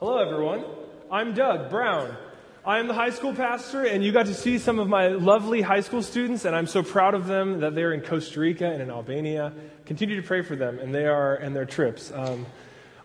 Hello, 0.00 0.18
everyone. 0.18 0.64
I'm 1.10 1.34
Doug 1.34 1.70
Brown. 1.70 2.16
I 2.64 2.78
am 2.78 2.86
the 2.86 2.94
high 2.94 3.10
school 3.10 3.34
pastor, 3.34 3.84
and 3.84 4.04
you 4.04 4.12
got 4.12 4.26
to 4.26 4.34
see 4.34 4.58
some 4.58 4.78
of 4.78 4.88
my 4.88 5.08
lovely 5.08 5.60
high 5.60 5.80
school 5.80 6.04
students, 6.04 6.44
and 6.44 6.54
I'm 6.54 6.68
so 6.68 6.84
proud 6.84 7.14
of 7.14 7.26
them 7.26 7.58
that 7.62 7.74
they're 7.74 7.92
in 7.92 8.02
Costa 8.02 8.38
Rica 8.38 8.66
and 8.66 8.80
in 8.80 8.90
Albania. 8.90 9.52
Continue 9.86 10.14
to 10.14 10.24
pray 10.24 10.42
for 10.42 10.54
them 10.54 10.78
and 10.78 10.94
they 10.94 11.06
are 11.06 11.34
and 11.34 11.56
their 11.56 11.64
trips. 11.64 12.12
Um, 12.14 12.46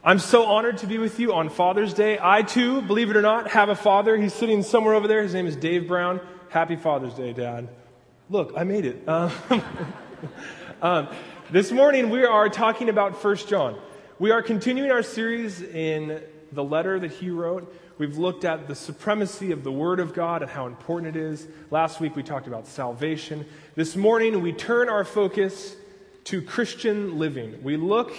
I'm 0.03 0.19
so 0.19 0.45
honored 0.45 0.77
to 0.77 0.85
be 0.85 0.99
with 0.99 1.19
you 1.19 1.33
on 1.33 1.49
Father's 1.49 1.95
Day. 1.95 2.19
I 2.21 2.43
too, 2.43 2.83
believe 2.83 3.09
it 3.09 3.17
or 3.17 3.23
not, 3.23 3.49
have 3.49 3.69
a 3.69 3.75
father. 3.75 4.15
He's 4.15 4.35
sitting 4.35 4.61
somewhere 4.61 4.93
over 4.93 5.07
there. 5.07 5.23
His 5.23 5.33
name 5.33 5.47
is 5.47 5.55
Dave 5.55 5.87
Brown. 5.87 6.21
Happy 6.49 6.75
Father's 6.75 7.15
Day, 7.15 7.33
Dad. 7.33 7.69
Look, 8.29 8.53
I 8.55 8.65
made 8.65 8.85
it. 8.85 9.09
Um, 9.09 9.31
um, 10.83 11.07
this 11.49 11.71
morning 11.71 12.11
we 12.11 12.23
are 12.23 12.49
talking 12.49 12.87
about 12.87 13.19
First 13.19 13.49
John. 13.49 13.79
We 14.19 14.29
are 14.29 14.43
continuing 14.43 14.91
our 14.91 15.01
series 15.01 15.59
in 15.59 16.21
the 16.53 16.63
letter 16.63 16.99
that 16.99 17.11
he 17.11 17.29
wrote. 17.29 17.73
We've 17.97 18.17
looked 18.17 18.45
at 18.45 18.67
the 18.67 18.75
supremacy 18.75 19.51
of 19.51 19.63
the 19.63 19.71
Word 19.71 19.99
of 19.99 20.13
God 20.13 20.41
and 20.41 20.49
how 20.49 20.67
important 20.67 21.15
it 21.15 21.19
is. 21.19 21.47
Last 21.71 21.99
week 21.99 22.15
we 22.15 22.23
talked 22.23 22.47
about 22.47 22.67
salvation. 22.67 23.45
This 23.75 23.95
morning 23.95 24.41
we 24.41 24.51
turn 24.51 24.89
our 24.89 25.03
focus 25.03 25.75
to 26.25 26.41
Christian 26.41 27.19
living. 27.19 27.63
We 27.63 27.77
look 27.77 28.13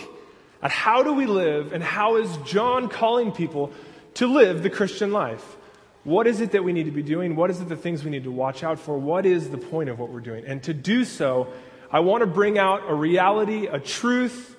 at 0.63 0.71
how 0.71 1.03
do 1.03 1.13
we 1.13 1.27
live 1.27 1.73
and 1.73 1.83
how 1.83 2.17
is 2.17 2.37
John 2.39 2.89
calling 2.89 3.33
people 3.33 3.73
to 4.15 4.27
live 4.27 4.63
the 4.63 4.71
Christian 4.71 5.13
life. 5.13 5.57
What 6.05 6.27
is 6.27 6.41
it 6.41 6.53
that 6.53 6.63
we 6.63 6.73
need 6.73 6.85
to 6.85 6.91
be 6.91 7.03
doing? 7.03 7.35
What 7.35 7.51
is 7.51 7.61
it 7.61 7.69
the 7.69 7.77
things 7.77 8.05
we 8.05 8.11
need 8.11 8.25
to 8.25 8.31
watch 8.31 8.63
out 8.63 8.79
for? 8.79 8.99
What 8.99 9.27
is 9.27 9.51
the 9.51 9.59
point 9.59 9.89
of 9.89 9.99
what 9.99 10.11
we're 10.11 10.21
doing? 10.21 10.45
And 10.47 10.63
to 10.65 10.75
do 10.75 11.05
so, 11.05 11.49
I 11.91 12.01
want 12.01 12.21
to 12.21 12.27
bring 12.27 12.59
out 12.59 12.83
a 12.89 12.95
reality, 12.95 13.67
a 13.67 13.81
truth, 13.81 14.54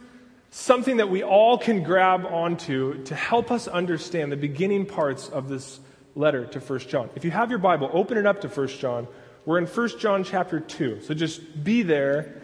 something 0.56 0.98
that 0.98 1.10
we 1.10 1.22
all 1.22 1.58
can 1.58 1.84
grab 1.84 2.26
onto 2.26 3.04
to 3.04 3.14
help 3.14 3.52
us 3.52 3.68
understand 3.68 4.32
the 4.32 4.38
beginning 4.38 4.86
parts 4.86 5.28
of 5.28 5.50
this 5.50 5.82
letter 6.16 6.46
to 6.46 6.62
1 6.62 6.80
John. 6.80 7.10
If 7.14 7.26
you 7.26 7.32
have 7.32 7.50
your 7.50 7.60
Bible, 7.60 7.90
open 7.92 8.18
it 8.18 8.26
up 8.26 8.40
to 8.42 8.48
1 8.48 8.68
John. 8.70 9.06
We're 9.44 9.58
in 9.58 9.66
1 9.66 10.00
John 10.00 10.24
chapter 10.24 10.62
2. 10.62 11.02
So 11.02 11.14
just 11.14 11.62
be 11.62 11.82
there. 11.82 12.42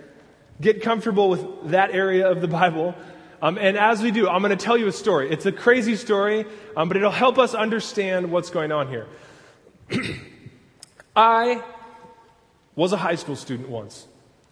Get 0.60 0.82
comfortable 0.82 1.30
with 1.30 1.72
that 1.72 1.92
area 1.92 2.30
of 2.30 2.42
the 2.42 2.50
Bible. 2.50 2.96
Um, 3.42 3.58
and 3.58 3.78
as 3.78 4.02
we 4.02 4.12
do, 4.12 4.28
I'm 4.28 4.42
going 4.42 4.56
to 4.56 4.62
tell 4.62 4.78
you 4.78 4.88
a 4.88 4.92
story. 4.92 5.32
It's 5.32 5.46
a 5.46 5.54
crazy 5.54 5.96
story, 5.96 6.46
um, 6.76 6.90
but 6.90 6.98
it'll 6.98 7.12
help 7.12 7.40
us 7.40 7.54
understand 7.54 8.30
what's 8.30 8.50
going 8.50 8.74
on 8.74 8.90
here. 8.90 9.08
I 11.16 11.64
was 12.76 12.92
a 12.92 12.98
high 12.98 13.16
school 13.16 13.38
student 13.38 13.70
once. 13.70 14.06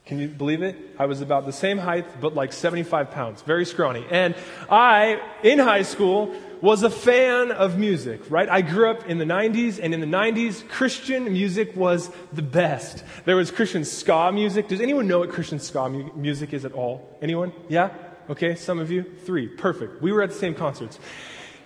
Can 0.10 0.18
you 0.18 0.28
believe 0.28 0.64
it? 0.64 0.76
I 0.98 1.06
was 1.06 1.22
about 1.22 1.46
the 1.46 1.54
same 1.54 1.78
height, 1.78 2.20
but 2.20 2.34
like 2.34 2.52
75 2.52 3.12
pounds, 3.12 3.44
very 3.44 3.64
scrawny. 3.64 4.04
And 4.10 4.34
I, 4.68 5.22
in 5.44 5.60
high 5.60 5.84
school, 5.84 6.34
was 6.62 6.82
a 6.82 6.90
fan 6.90 7.52
of 7.52 7.78
music, 7.78 8.22
right? 8.28 8.50
I 8.50 8.62
grew 8.64 8.90
up 8.90 9.08
in 9.08 9.20
the 9.20 9.26
90s, 9.26 9.80
and 9.80 9.94
in 9.94 10.00
the 10.00 10.08
90s, 10.08 10.68
Christian 10.68 11.32
music 11.32 11.76
was 11.76 12.10
the 12.34 12.42
best. 12.42 13.04
There 13.26 13.36
was 13.36 13.52
Christian 13.52 13.86
ska 13.86 14.32
music. 14.32 14.68
Does 14.68 14.82
anyone 14.82 15.08
know 15.08 15.20
what 15.20 15.30
Christian 15.30 15.60
ska 15.60 15.88
mu- 15.88 16.12
music 16.16 16.54
is 16.56 16.66
at 16.66 16.72
all? 16.72 17.16
Anyone? 17.22 17.54
Yeah? 17.68 17.92
Okay, 18.32 18.56
some 18.56 18.80
of 18.80 18.90
you? 18.90 19.04
Three. 19.04 19.48
Perfect. 19.48 20.02
We 20.02 20.12
were 20.12 20.24
at 20.24 20.32
the 20.32 20.38
same 20.38 20.56
concerts. 20.56 20.98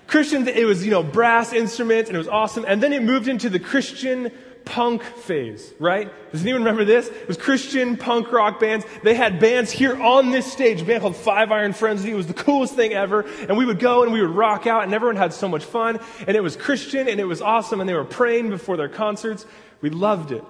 Christian, 0.07 0.45
it 0.49 0.65
was, 0.65 0.83
you 0.83 0.91
know, 0.91 1.01
brass 1.01 1.53
instruments, 1.53 2.09
and 2.09 2.17
it 2.17 2.19
was 2.19 2.27
awesome. 2.27 2.65
And 2.67 2.83
then 2.83 2.91
it 2.91 3.03
moved 3.03 3.29
into 3.29 3.49
the 3.49 3.57
Christian 3.57 4.33
punk 4.65 5.03
phase, 5.03 5.73
right? 5.79 6.11
Does 6.31 6.41
anyone 6.41 6.61
remember 6.61 6.85
this? 6.85 7.07
It 7.07 7.27
was 7.27 7.37
Christian 7.37 7.97
punk 7.97 8.31
rock 8.31 8.59
bands. 8.59 8.85
They 9.03 9.13
had 9.13 9.39
bands 9.39 9.71
here 9.71 10.01
on 10.01 10.31
this 10.31 10.51
stage, 10.51 10.81
a 10.81 10.85
band 10.85 11.01
called 11.01 11.15
Five 11.15 11.51
Iron 11.51 11.73
Frenzy. 11.73 12.11
It 12.11 12.15
was 12.15 12.27
the 12.27 12.33
coolest 12.33 12.75
thing 12.75 12.93
ever. 12.93 13.21
And 13.47 13.57
we 13.57 13.65
would 13.65 13.79
go 13.79 14.03
and 14.03 14.13
we 14.13 14.21
would 14.21 14.31
rock 14.31 14.67
out 14.67 14.83
and 14.83 14.93
everyone 14.93 15.15
had 15.15 15.33
so 15.33 15.47
much 15.47 15.63
fun. 15.63 15.99
And 16.27 16.35
it 16.35 16.41
was 16.41 16.55
Christian 16.55 17.07
and 17.07 17.19
it 17.19 17.25
was 17.25 17.41
awesome 17.41 17.79
and 17.79 17.89
they 17.89 17.93
were 17.93 18.05
praying 18.05 18.49
before 18.49 18.77
their 18.77 18.89
concerts. 18.89 19.45
We 19.81 19.89
loved 19.89 20.31
it. 20.31 20.43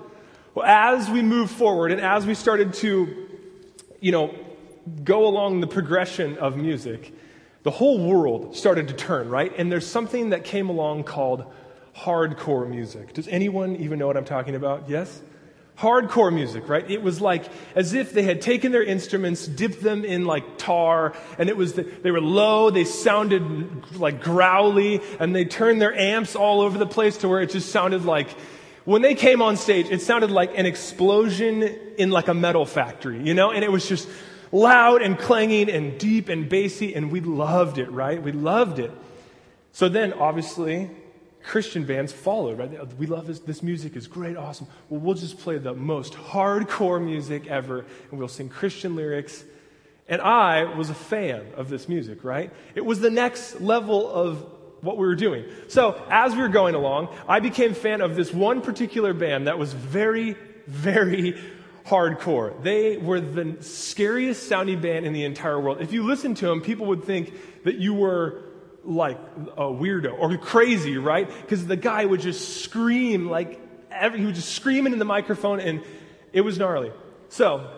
Well, 0.55 0.65
as 0.65 1.09
we 1.09 1.21
moved 1.21 1.51
forward 1.51 1.91
and 1.91 1.99
as 1.99 2.25
we 2.25 2.35
started 2.35 2.73
to, 2.75 3.29
you 3.99 4.11
know, 4.11 4.35
go 5.03 5.25
along 5.27 5.61
the 5.61 5.67
progression 5.67 6.37
of 6.37 6.57
music, 6.57 7.13
the 7.63 7.71
whole 7.71 8.05
world 8.05 8.55
started 8.55 8.89
to 8.89 8.93
turn, 8.93 9.29
right? 9.29 9.51
And 9.57 9.71
there's 9.71 9.87
something 9.87 10.29
that 10.31 10.43
came 10.43 10.69
along 10.69 11.05
called 11.05 11.45
hardcore 11.95 12.67
music. 12.67 13.13
Does 13.13 13.27
anyone 13.27 13.75
even 13.77 13.99
know 13.99 14.07
what 14.07 14.17
I'm 14.17 14.25
talking 14.25 14.55
about? 14.55 14.89
Yes? 14.89 15.21
Hardcore 15.77 16.31
music, 16.31 16.69
right? 16.69 16.89
It 16.89 17.01
was 17.01 17.19
like 17.19 17.45
as 17.75 17.93
if 17.93 18.13
they 18.13 18.23
had 18.23 18.41
taken 18.41 18.71
their 18.71 18.83
instruments, 18.83 19.47
dipped 19.47 19.81
them 19.81 20.05
in 20.05 20.25
like 20.25 20.57
tar, 20.57 21.13
and 21.37 21.49
it 21.49 21.57
was, 21.57 21.73
the, 21.73 21.83
they 21.83 22.11
were 22.11 22.21
low, 22.21 22.69
they 22.69 22.83
sounded 22.83 23.95
like 23.97 24.21
growly, 24.21 25.01
and 25.19 25.35
they 25.35 25.45
turned 25.45 25.81
their 25.81 25.95
amps 25.97 26.35
all 26.35 26.61
over 26.61 26.77
the 26.77 26.85
place 26.85 27.17
to 27.17 27.27
where 27.27 27.41
it 27.41 27.49
just 27.49 27.69
sounded 27.69 28.05
like, 28.05 28.29
when 28.85 29.01
they 29.01 29.15
came 29.15 29.41
on 29.41 29.55
stage, 29.55 29.87
it 29.89 30.01
sounded 30.01 30.29
like 30.29 30.57
an 30.57 30.65
explosion 30.65 31.63
in 31.97 32.11
like 32.11 32.27
a 32.27 32.33
metal 32.33 32.65
factory, 32.65 33.19
you 33.23 33.33
know? 33.33 33.49
And 33.49 33.63
it 33.63 33.71
was 33.71 33.87
just 33.87 34.07
loud 34.51 35.01
and 35.01 35.17
clanging 35.17 35.69
and 35.69 35.97
deep 35.97 36.29
and 36.29 36.47
bassy, 36.47 36.93
and 36.93 37.11
we 37.11 37.21
loved 37.21 37.77
it, 37.77 37.89
right? 37.91 38.21
We 38.21 38.31
loved 38.31 38.79
it. 38.79 38.91
So 39.71 39.89
then, 39.89 40.13
obviously, 40.13 40.91
Christian 41.43 41.83
bands 41.83 42.11
followed, 42.11 42.57
right? 42.57 42.97
We 42.97 43.05
love 43.05 43.27
this, 43.27 43.39
this 43.39 43.61
music 43.61 43.95
is 43.95 44.07
great, 44.07 44.37
awesome. 44.37 44.67
Well, 44.89 45.01
we'll 45.01 45.15
just 45.15 45.39
play 45.39 45.57
the 45.57 45.73
most 45.73 46.13
hardcore 46.13 47.03
music 47.03 47.47
ever, 47.47 47.85
and 48.09 48.19
we'll 48.19 48.27
sing 48.27 48.49
Christian 48.49 48.95
lyrics. 48.95 49.43
And 50.07 50.21
I 50.21 50.63
was 50.63 50.89
a 50.89 50.95
fan 50.95 51.45
of 51.55 51.69
this 51.69 51.89
music, 51.89 52.23
right? 52.23 52.51
It 52.75 52.85
was 52.85 52.99
the 52.99 53.09
next 53.09 53.61
level 53.61 54.09
of 54.09 54.45
what 54.81 54.97
we 54.97 55.05
were 55.05 55.15
doing. 55.15 55.45
So, 55.67 56.01
as 56.09 56.33
we 56.33 56.41
were 56.41 56.49
going 56.49 56.75
along, 56.75 57.09
I 57.27 57.39
became 57.39 57.71
a 57.71 57.75
fan 57.75 58.01
of 58.01 58.15
this 58.15 58.33
one 58.33 58.61
particular 58.61 59.13
band 59.13 59.47
that 59.47 59.57
was 59.57 59.73
very, 59.73 60.35
very 60.67 61.41
hardcore. 61.85 62.61
They 62.63 62.97
were 62.97 63.19
the 63.19 63.57
scariest 63.61 64.47
sounding 64.47 64.81
band 64.81 65.05
in 65.05 65.13
the 65.13 65.25
entire 65.25 65.59
world. 65.59 65.81
If 65.81 65.93
you 65.93 66.03
listened 66.03 66.37
to 66.37 66.47
them, 66.47 66.61
people 66.61 66.85
would 66.87 67.03
think 67.03 67.33
that 67.63 67.75
you 67.75 67.93
were 67.93 68.43
like 68.83 69.17
a 69.57 69.63
weirdo 69.63 70.17
or 70.17 70.37
crazy, 70.37 70.97
right? 70.97 71.27
Because 71.27 71.65
the 71.65 71.75
guy 71.75 72.05
would 72.05 72.21
just 72.21 72.63
scream 72.63 73.29
like 73.29 73.59
every, 73.91 74.19
he 74.19 74.25
would 74.25 74.35
just 74.35 74.53
scream 74.53 74.85
into 74.85 74.97
the 74.97 75.05
microphone 75.05 75.59
and 75.59 75.83
it 76.31 76.41
was 76.41 76.57
gnarly. 76.57 76.91
So 77.29 77.69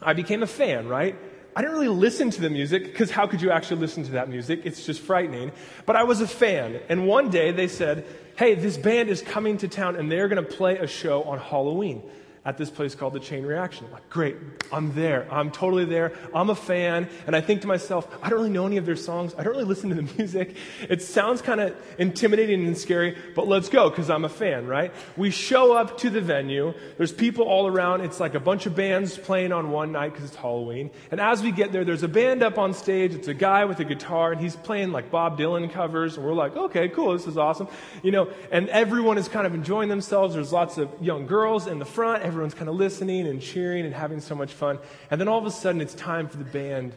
I 0.00 0.12
became 0.12 0.42
a 0.42 0.46
fan, 0.46 0.88
right? 0.88 1.16
I 1.54 1.62
didn't 1.62 1.74
really 1.74 1.88
listen 1.88 2.30
to 2.30 2.40
the 2.40 2.50
music 2.50 2.84
because 2.84 3.10
how 3.10 3.26
could 3.26 3.40
you 3.40 3.50
actually 3.50 3.80
listen 3.80 4.04
to 4.04 4.12
that 4.12 4.28
music? 4.28 4.60
It's 4.64 4.84
just 4.84 5.00
frightening. 5.00 5.52
But 5.86 5.96
I 5.96 6.04
was 6.04 6.20
a 6.20 6.28
fan. 6.28 6.80
And 6.88 7.06
one 7.06 7.30
day 7.30 7.50
they 7.50 7.66
said, 7.66 8.06
hey, 8.36 8.54
this 8.54 8.76
band 8.76 9.08
is 9.08 9.22
coming 9.22 9.56
to 9.58 9.68
town 9.68 9.96
and 9.96 10.12
they're 10.12 10.28
going 10.28 10.44
to 10.44 10.50
play 10.56 10.76
a 10.76 10.86
show 10.86 11.22
on 11.22 11.38
Halloween 11.38 12.02
at 12.46 12.56
this 12.56 12.70
place 12.70 12.94
called 12.94 13.12
the 13.12 13.20
Chain 13.20 13.44
Reaction. 13.44 13.86
I'm 13.86 13.92
like, 13.92 14.08
great, 14.08 14.36
I'm 14.72 14.94
there. 14.94 15.26
I'm 15.32 15.50
totally 15.50 15.84
there. 15.84 16.12
I'm 16.32 16.48
a 16.48 16.54
fan. 16.54 17.08
And 17.26 17.34
I 17.34 17.40
think 17.40 17.62
to 17.62 17.66
myself, 17.66 18.06
I 18.22 18.30
don't 18.30 18.38
really 18.38 18.50
know 18.50 18.66
any 18.66 18.76
of 18.76 18.86
their 18.86 18.94
songs. 18.94 19.34
I 19.36 19.42
don't 19.42 19.52
really 19.52 19.64
listen 19.74 19.90
to 19.90 19.96
the 19.96 20.08
music. 20.16 20.56
It 20.88 21.02
sounds 21.02 21.42
kind 21.42 21.60
of 21.60 21.76
intimidating 21.98 22.64
and 22.64 22.78
scary, 22.78 23.18
but 23.34 23.48
let's 23.48 23.68
go 23.68 23.90
because 23.90 24.08
I'm 24.10 24.24
a 24.24 24.28
fan, 24.28 24.68
right? 24.68 24.92
We 25.16 25.30
show 25.30 25.72
up 25.72 25.98
to 25.98 26.10
the 26.10 26.20
venue. 26.20 26.72
There's 26.96 27.12
people 27.12 27.46
all 27.46 27.66
around. 27.66 28.02
It's 28.02 28.20
like 28.20 28.34
a 28.34 28.40
bunch 28.40 28.66
of 28.66 28.76
bands 28.76 29.18
playing 29.18 29.50
on 29.50 29.70
one 29.70 29.90
night 29.90 30.12
because 30.12 30.26
it's 30.26 30.36
Halloween. 30.36 30.90
And 31.10 31.20
as 31.20 31.42
we 31.42 31.50
get 31.50 31.72
there, 31.72 31.84
there's 31.84 32.04
a 32.04 32.08
band 32.08 32.44
up 32.44 32.58
on 32.58 32.74
stage. 32.74 33.12
It's 33.12 33.28
a 33.28 33.34
guy 33.34 33.64
with 33.64 33.80
a 33.80 33.84
guitar 33.84 34.30
and 34.30 34.40
he's 34.40 34.54
playing 34.54 34.92
like 34.92 35.10
Bob 35.10 35.36
Dylan 35.36 35.68
covers. 35.72 36.16
And 36.16 36.24
we're 36.24 36.32
like, 36.32 36.56
okay, 36.56 36.88
cool. 36.90 37.12
This 37.12 37.26
is 37.26 37.36
awesome. 37.36 37.66
You 38.04 38.12
know, 38.12 38.30
and 38.52 38.68
everyone 38.68 39.18
is 39.18 39.26
kind 39.26 39.48
of 39.48 39.54
enjoying 39.54 39.88
themselves. 39.88 40.34
There's 40.34 40.52
lots 40.52 40.78
of 40.78 40.90
young 41.00 41.26
girls 41.26 41.66
in 41.66 41.80
the 41.80 41.84
front 41.84 42.22
everyone's 42.36 42.54
kind 42.54 42.68
of 42.68 42.76
listening 42.76 43.26
and 43.26 43.40
cheering 43.40 43.84
and 43.84 43.94
having 43.94 44.20
so 44.20 44.34
much 44.34 44.52
fun. 44.52 44.78
And 45.10 45.20
then 45.20 45.26
all 45.28 45.38
of 45.38 45.46
a 45.46 45.50
sudden, 45.50 45.80
it's 45.80 45.94
time 45.94 46.28
for 46.28 46.36
the 46.36 46.44
band 46.44 46.92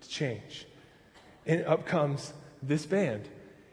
to 0.00 0.08
change. 0.08 0.66
And 1.44 1.64
up 1.64 1.86
comes 1.86 2.32
this 2.62 2.86
band. 2.86 3.28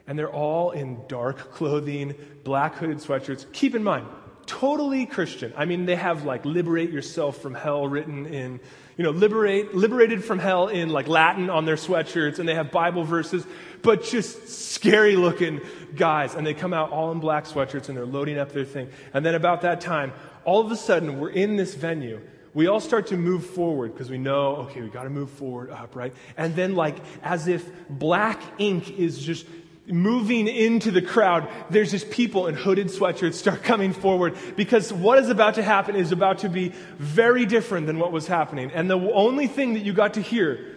And 0.07 0.17
they're 0.17 0.31
all 0.31 0.71
in 0.71 1.01
dark 1.07 1.51
clothing, 1.51 2.15
black 2.43 2.75
hooded 2.75 2.97
sweatshirts. 2.97 3.51
Keep 3.51 3.75
in 3.75 3.83
mind, 3.83 4.07
totally 4.47 5.05
Christian. 5.05 5.53
I 5.55 5.65
mean, 5.65 5.85
they 5.85 5.97
have 5.97 6.23
like 6.23 6.45
liberate 6.45 6.89
yourself 6.89 7.37
from 7.41 7.53
hell 7.53 7.87
written 7.87 8.25
in, 8.25 8.59
you 8.95 9.03
know, 9.03 9.11
liberate, 9.11 9.75
liberated 9.75 10.23
from 10.23 10.39
hell 10.39 10.69
in 10.69 10.89
like 10.89 11.07
Latin 11.07 11.49
on 11.49 11.65
their 11.65 11.75
sweatshirts, 11.75 12.39
and 12.39 12.47
they 12.47 12.55
have 12.55 12.71
Bible 12.71 13.03
verses, 13.03 13.45
but 13.81 14.03
just 14.03 14.47
scary 14.47 15.17
looking 15.17 15.61
guys. 15.95 16.33
And 16.35 16.47
they 16.47 16.53
come 16.53 16.73
out 16.73 16.91
all 16.91 17.11
in 17.11 17.19
black 17.19 17.45
sweatshirts 17.45 17.89
and 17.89 17.97
they're 17.97 18.05
loading 18.05 18.39
up 18.39 18.53
their 18.53 18.65
thing. 18.65 18.89
And 19.13 19.25
then 19.25 19.35
about 19.35 19.61
that 19.61 19.81
time, 19.81 20.13
all 20.47 20.61
of 20.61 20.71
a 20.71 20.77
sudden, 20.77 21.19
we're 21.19 21.29
in 21.29 21.57
this 21.57 21.75
venue. 21.75 22.21
We 22.53 22.67
all 22.67 22.79
start 22.79 23.07
to 23.07 23.17
move 23.17 23.45
forward 23.45 23.93
because 23.93 24.09
we 24.09 24.17
know, 24.17 24.55
okay, 24.67 24.81
we 24.81 24.87
got 24.87 25.03
to 25.03 25.09
move 25.09 25.29
forward 25.29 25.69
up, 25.69 25.93
right? 25.93 26.13
And 26.37 26.55
then, 26.55 26.73
like, 26.73 26.95
as 27.21 27.49
if 27.49 27.69
black 27.89 28.41
ink 28.57 28.97
is 28.97 29.19
just 29.19 29.45
moving 29.87 30.47
into 30.47 30.89
the 30.89 31.01
crowd, 31.01 31.49
there's 31.69 31.91
just 31.91 32.09
people 32.09 32.47
in 32.47 32.55
hooded 32.55 32.87
sweatshirts 32.87 33.33
start 33.33 33.61
coming 33.61 33.91
forward 33.91 34.37
because 34.55 34.91
what 34.93 35.19
is 35.19 35.29
about 35.29 35.55
to 35.55 35.63
happen 35.63 35.97
is 35.97 36.13
about 36.13 36.39
to 36.39 36.49
be 36.49 36.69
very 36.97 37.45
different 37.45 37.85
than 37.85 37.99
what 37.99 38.13
was 38.13 38.25
happening. 38.25 38.71
And 38.71 38.89
the 38.89 38.97
only 38.97 39.47
thing 39.47 39.73
that 39.73 39.83
you 39.83 39.91
got 39.91 40.13
to 40.13 40.21
hear 40.21 40.75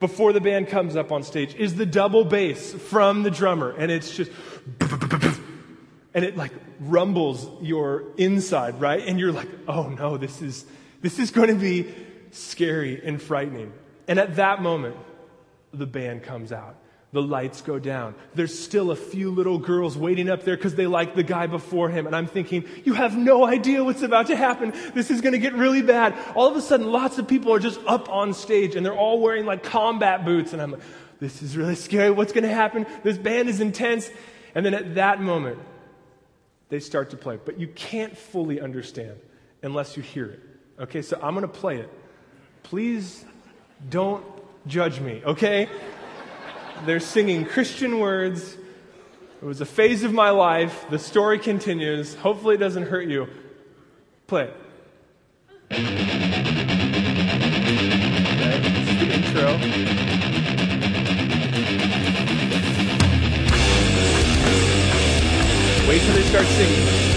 before 0.00 0.32
the 0.32 0.40
band 0.40 0.66
comes 0.66 0.96
up 0.96 1.12
on 1.12 1.22
stage 1.22 1.54
is 1.54 1.76
the 1.76 1.86
double 1.86 2.24
bass 2.24 2.72
from 2.72 3.22
the 3.22 3.30
drummer. 3.30 3.70
And 3.70 3.92
it's 3.92 4.16
just, 4.16 4.32
and 6.14 6.24
it 6.24 6.36
like 6.36 6.52
rumbles 6.80 7.48
your 7.62 8.04
inside, 8.16 8.80
right? 8.80 9.02
And 9.06 9.18
you're 9.18 9.32
like, 9.32 9.48
oh 9.66 9.88
no, 9.88 10.16
this 10.16 10.42
is, 10.42 10.64
this 11.00 11.18
is 11.18 11.30
going 11.30 11.48
to 11.48 11.54
be 11.54 11.94
scary 12.30 13.00
and 13.04 13.20
frightening. 13.20 13.72
And 14.08 14.18
at 14.18 14.36
that 14.36 14.62
moment, 14.62 14.96
the 15.72 15.86
band 15.86 16.22
comes 16.22 16.52
out. 16.52 16.76
The 17.12 17.22
lights 17.22 17.60
go 17.60 17.78
down. 17.78 18.14
There's 18.34 18.58
still 18.58 18.90
a 18.90 18.96
few 18.96 19.30
little 19.30 19.58
girls 19.58 19.98
waiting 19.98 20.30
up 20.30 20.44
there 20.44 20.56
because 20.56 20.74
they 20.74 20.86
like 20.86 21.14
the 21.14 21.22
guy 21.22 21.46
before 21.46 21.90
him. 21.90 22.06
And 22.06 22.16
I'm 22.16 22.26
thinking, 22.26 22.64
you 22.84 22.94
have 22.94 23.14
no 23.14 23.44
idea 23.46 23.84
what's 23.84 24.00
about 24.00 24.28
to 24.28 24.36
happen. 24.36 24.72
This 24.94 25.10
is 25.10 25.20
going 25.20 25.34
to 25.34 25.38
get 25.38 25.52
really 25.52 25.82
bad. 25.82 26.14
All 26.34 26.48
of 26.48 26.56
a 26.56 26.62
sudden, 26.62 26.90
lots 26.90 27.18
of 27.18 27.28
people 27.28 27.52
are 27.52 27.58
just 27.58 27.78
up 27.86 28.08
on 28.08 28.32
stage 28.32 28.76
and 28.76 28.84
they're 28.84 28.96
all 28.96 29.20
wearing 29.20 29.44
like 29.44 29.62
combat 29.62 30.24
boots. 30.24 30.54
And 30.54 30.62
I'm 30.62 30.72
like, 30.72 30.80
this 31.20 31.42
is 31.42 31.54
really 31.54 31.74
scary. 31.74 32.10
What's 32.10 32.32
going 32.32 32.44
to 32.44 32.54
happen? 32.54 32.86
This 33.02 33.18
band 33.18 33.50
is 33.50 33.60
intense. 33.60 34.08
And 34.54 34.64
then 34.64 34.72
at 34.72 34.94
that 34.94 35.20
moment, 35.20 35.58
they 36.72 36.80
start 36.80 37.10
to 37.10 37.18
play. 37.18 37.38
But 37.44 37.60
you 37.60 37.68
can't 37.68 38.16
fully 38.16 38.58
understand 38.58 39.20
unless 39.62 39.94
you 39.94 40.02
hear 40.02 40.24
it. 40.24 40.40
Okay, 40.80 41.02
so 41.02 41.20
I'm 41.22 41.34
going 41.34 41.42
to 41.42 41.48
play 41.48 41.76
it. 41.76 41.90
Please 42.62 43.26
don't 43.90 44.24
judge 44.66 44.98
me, 44.98 45.20
okay? 45.22 45.68
They're 46.86 46.98
singing 46.98 47.44
Christian 47.44 47.98
words. 47.98 48.56
It 49.42 49.44
was 49.44 49.60
a 49.60 49.66
phase 49.66 50.02
of 50.02 50.14
my 50.14 50.30
life. 50.30 50.86
The 50.88 50.98
story 50.98 51.38
continues. 51.38 52.14
Hopefully, 52.14 52.54
it 52.54 52.58
doesn't 52.58 52.86
hurt 52.86 53.06
you. 53.06 53.28
Play 54.26 54.44
it. 54.44 54.56
Okay, 55.72 55.92
this 58.62 58.88
is 58.88 58.98
the 58.98 59.12
intro. 59.12 60.11
They 66.14 66.22
start 66.24 66.46
singing. 66.46 67.12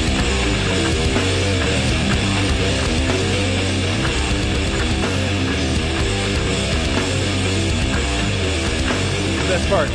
best 9.47 9.69
part. 9.69 9.89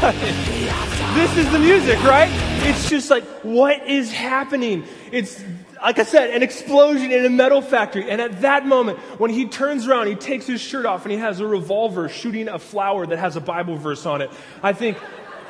this 1.14 1.36
is 1.36 1.50
the 1.52 1.58
music, 1.58 2.02
right? 2.04 2.30
It's 2.62 2.88
just 2.88 3.10
like, 3.10 3.24
what 3.42 3.86
is 3.86 4.12
happening? 4.12 4.84
It's, 5.12 5.42
like 5.82 5.98
I 5.98 6.04
said, 6.04 6.30
an 6.30 6.42
explosion 6.42 7.10
in 7.10 7.24
a 7.24 7.30
metal 7.30 7.62
factory. 7.62 8.10
And 8.10 8.20
at 8.20 8.42
that 8.42 8.66
moment, 8.66 8.98
when 9.18 9.30
he 9.30 9.46
turns 9.46 9.86
around, 9.86 10.08
he 10.08 10.14
takes 10.14 10.46
his 10.46 10.60
shirt 10.60 10.86
off 10.86 11.04
and 11.04 11.12
he 11.12 11.18
has 11.18 11.40
a 11.40 11.46
revolver 11.46 12.08
shooting 12.08 12.48
a 12.48 12.58
flower 12.58 13.06
that 13.06 13.18
has 13.18 13.36
a 13.36 13.40
Bible 13.40 13.76
verse 13.76 14.06
on 14.06 14.20
it. 14.20 14.30
I 14.62 14.72
think, 14.72 14.98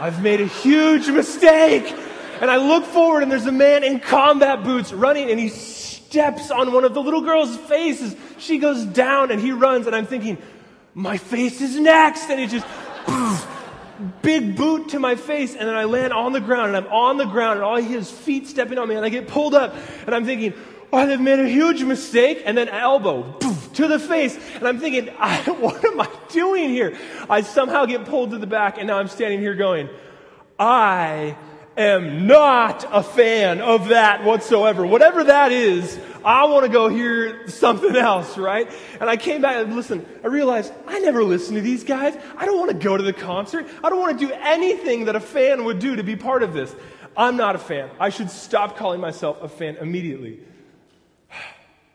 I've 0.01 0.23
made 0.23 0.41
a 0.41 0.47
huge 0.47 1.09
mistake. 1.09 1.95
And 2.41 2.51
I 2.51 2.57
look 2.57 2.85
forward 2.85 3.23
and 3.23 3.31
there's 3.31 3.47
a 3.47 3.53
man 3.53 3.85
in 3.85 4.01
combat 4.01 4.65
boots 4.65 4.93
running 4.93 5.31
and 5.31 5.39
he 5.39 5.51
steps 5.51 6.51
on 6.51 6.73
one 6.73 6.85
of 6.85 6.95
the 6.95 7.03
little 7.03 7.21
girl's 7.21 7.55
faces. 7.57 8.17
She 8.39 8.59
goes 8.59 8.85
down 8.85 9.31
and 9.31 9.41
he 9.41 9.53
runs 9.53 9.87
and 9.87 9.95
I'm 9.95 10.07
thinking, 10.07 10.39
my 10.95 11.19
face 11.19 11.61
is 11.61 11.79
next. 11.79 12.31
And 12.31 12.41
he 12.41 12.47
just, 12.47 12.67
big 14.01 14.57
boot 14.57 14.91
to 14.91 14.99
my 14.99 15.15
face 15.15 15.55
and 15.55 15.69
then 15.69 15.77
I 15.77 15.85
land 15.85 16.13
on 16.13 16.33
the 16.33 16.41
ground 16.41 16.75
and 16.75 16.77
I'm 16.77 16.93
on 16.93 17.17
the 17.17 17.25
ground 17.25 17.59
and 17.59 17.63
all 17.63 17.77
hear 17.77 17.99
is 17.99 18.11
feet 18.11 18.47
stepping 18.47 18.79
on 18.79 18.89
me 18.89 18.95
and 18.95 19.05
I 19.05 19.09
get 19.09 19.29
pulled 19.29 19.55
up 19.55 19.75
and 20.07 20.15
I'm 20.15 20.25
thinking, 20.25 20.55
oh, 20.93 21.07
they've 21.07 21.21
made 21.21 21.39
a 21.39 21.49
huge 21.49 21.83
mistake 21.83 22.43
and 22.45 22.57
then 22.57 22.69
elbow 22.69 23.33
poof, 23.33 23.73
to 23.75 23.89
the 23.89 23.99
face 23.99 24.39
and 24.55 24.67
I'm 24.67 24.81
thinking, 24.81 25.07
what 25.15 25.85
am 25.85 26.01
I 26.01 26.09
doing 26.29 26.71
here? 26.71 26.97
I 27.29 27.43
somehow 27.43 27.85
get 27.87 28.07
pulled 28.07 28.31
to 28.31 28.39
the 28.39 28.47
back 28.47 28.79
and 28.79 28.87
now 28.87 28.99
I'm 28.99 29.09
standing 29.09 29.41
here 29.41 29.55
going, 29.55 29.89
I 30.59 31.37
am 31.81 32.27
not 32.27 32.87
a 32.91 33.03
fan 33.03 33.61
of 33.61 33.89
that 33.89 34.25
whatsoever. 34.25 34.85
Whatever 34.85 35.25
that 35.25 35.53
is, 35.53 35.99
I 36.25 36.45
want 36.45 36.67
to 36.67 36.71
go 36.71 36.89
hear 36.89 37.49
something 37.49 37.97
else, 37.97 38.37
right? 38.37 38.71
And 39.01 39.09
I 39.09 39.17
came 39.17 39.41
back 39.41 39.57
and 39.57 39.75
listen, 39.75 40.07
I 40.23 40.27
realized 40.27 40.73
I 40.87 40.99
never 41.01 41.25
listened 41.25 41.57
to 41.57 41.63
these 41.63 41.85
guys. 41.85 42.15
I 42.37 42.45
don't 42.45 42.59
want 42.59 42.71
to 42.71 42.77
go 42.77 42.97
to 42.97 43.03
the 43.03 43.13
concert. 43.13 43.67
I 43.83 43.89
don't 43.89 43.99
want 43.99 44.19
to 44.19 44.27
do 44.27 44.33
anything 44.33 45.07
that 45.07 45.17
a 45.17 45.21
fan 45.21 45.65
would 45.65 45.79
do 45.79 45.97
to 45.97 46.03
be 46.03 46.17
part 46.17 46.43
of 46.43 46.53
this. 46.53 46.75
I'm 47.17 47.37
not 47.37 47.57
a 47.57 47.59
fan. 47.59 47.91
I 47.99 48.11
should 48.11 48.31
stop 48.31 48.77
calling 48.77 49.01
myself 49.01 49.43
a 49.43 49.49
fan 49.49 49.77
immediately. 49.77 50.41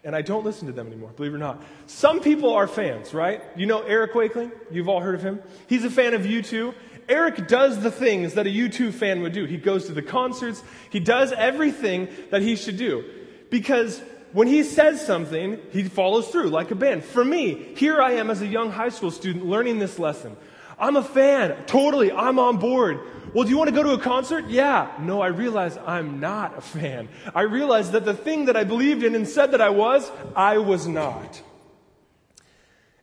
And 0.04 0.16
I 0.16 0.22
don't 0.22 0.46
listen 0.46 0.68
to 0.68 0.72
them 0.72 0.86
anymore, 0.86 1.10
believe 1.16 1.32
it 1.32 1.38
or 1.38 1.40
not. 1.40 1.64
Some 1.88 2.20
people 2.20 2.54
are 2.54 2.68
fans, 2.68 3.12
right? 3.12 3.42
You 3.56 3.66
know 3.66 3.82
Eric 3.82 4.14
Wakeling? 4.14 4.52
You've 4.70 4.88
all 4.88 5.02
heard 5.02 5.16
of 5.16 5.24
him. 5.24 5.42
He's 5.66 5.84
a 5.84 5.90
fan 5.90 6.14
of 6.14 6.22
U2. 6.22 6.76
Eric 7.08 7.48
does 7.48 7.82
the 7.82 7.92
things 7.92 8.34
that 8.34 8.48
a 8.48 8.50
U2 8.50 8.94
fan 8.94 9.22
would 9.22 9.34
do. 9.34 9.46
He 9.46 9.58
goes 9.58 9.86
to 9.86 9.94
the 9.94 10.02
concerts. 10.02 10.64
He 10.90 11.00
does 11.00 11.32
everything 11.32 12.08
that 12.32 12.42
he 12.42 12.56
should 12.56 12.78
do. 12.78 13.04
Because 13.50 14.02
when 14.34 14.48
he 14.48 14.64
says 14.64 15.06
something, 15.06 15.60
he 15.72 15.84
follows 15.84 16.28
through 16.30 16.50
like 16.50 16.72
a 16.72 16.76
band. 16.76 17.04
For 17.04 17.24
me, 17.24 17.74
here 17.76 18.02
I 18.02 18.14
am 18.14 18.30
as 18.30 18.42
a 18.42 18.48
young 18.48 18.72
high 18.72 18.90
school 18.90 19.12
student 19.12 19.46
learning 19.46 19.80
this 19.80 20.00
lesson. 20.00 20.36
I'm 20.78 20.96
a 20.96 21.04
fan. 21.04 21.56
Totally. 21.68 22.12
I'm 22.12 22.40
on 22.40 22.58
board. 22.58 23.00
Well, 23.34 23.44
do 23.44 23.50
you 23.50 23.58
want 23.58 23.70
to 23.70 23.76
go 23.76 23.84
to 23.84 23.92
a 23.92 24.00
concert? 24.00 24.48
Yeah. 24.48 24.92
No, 25.00 25.22
I 25.22 25.28
realize 25.28 25.78
I'm 25.78 26.20
not 26.20 26.58
a 26.58 26.62
fan. 26.62 27.10
I 27.34 27.42
realize 27.42 27.92
that 27.92 28.06
the 28.06 28.14
thing 28.14 28.46
that 28.46 28.58
I 28.58 28.64
believed 28.64 29.04
in 29.04 29.16
and 29.16 29.28
said 29.28 29.52
that 29.52 29.62
I 29.62 29.70
was, 29.70 30.12
I 30.36 30.58
was 30.58 30.88
not. 30.88 31.42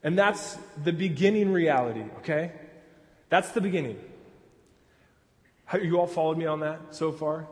And 0.02 0.18
that's 0.18 0.58
the 0.82 0.92
beginning 0.92 1.52
reality, 1.52 2.04
okay? 2.18 2.52
That's 3.32 3.52
the 3.52 3.62
beginning. 3.62 3.98
Have 5.64 5.82
you 5.82 5.98
all 5.98 6.06
followed 6.06 6.36
me 6.36 6.44
on 6.44 6.60
that 6.60 6.80
so 6.90 7.12
far? 7.12 7.46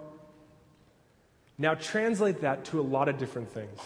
Now 1.56 1.72
translate 1.72 2.42
that 2.42 2.66
to 2.66 2.80
a 2.80 2.82
lot 2.82 3.08
of 3.08 3.16
different 3.16 3.50
things. 3.50 3.78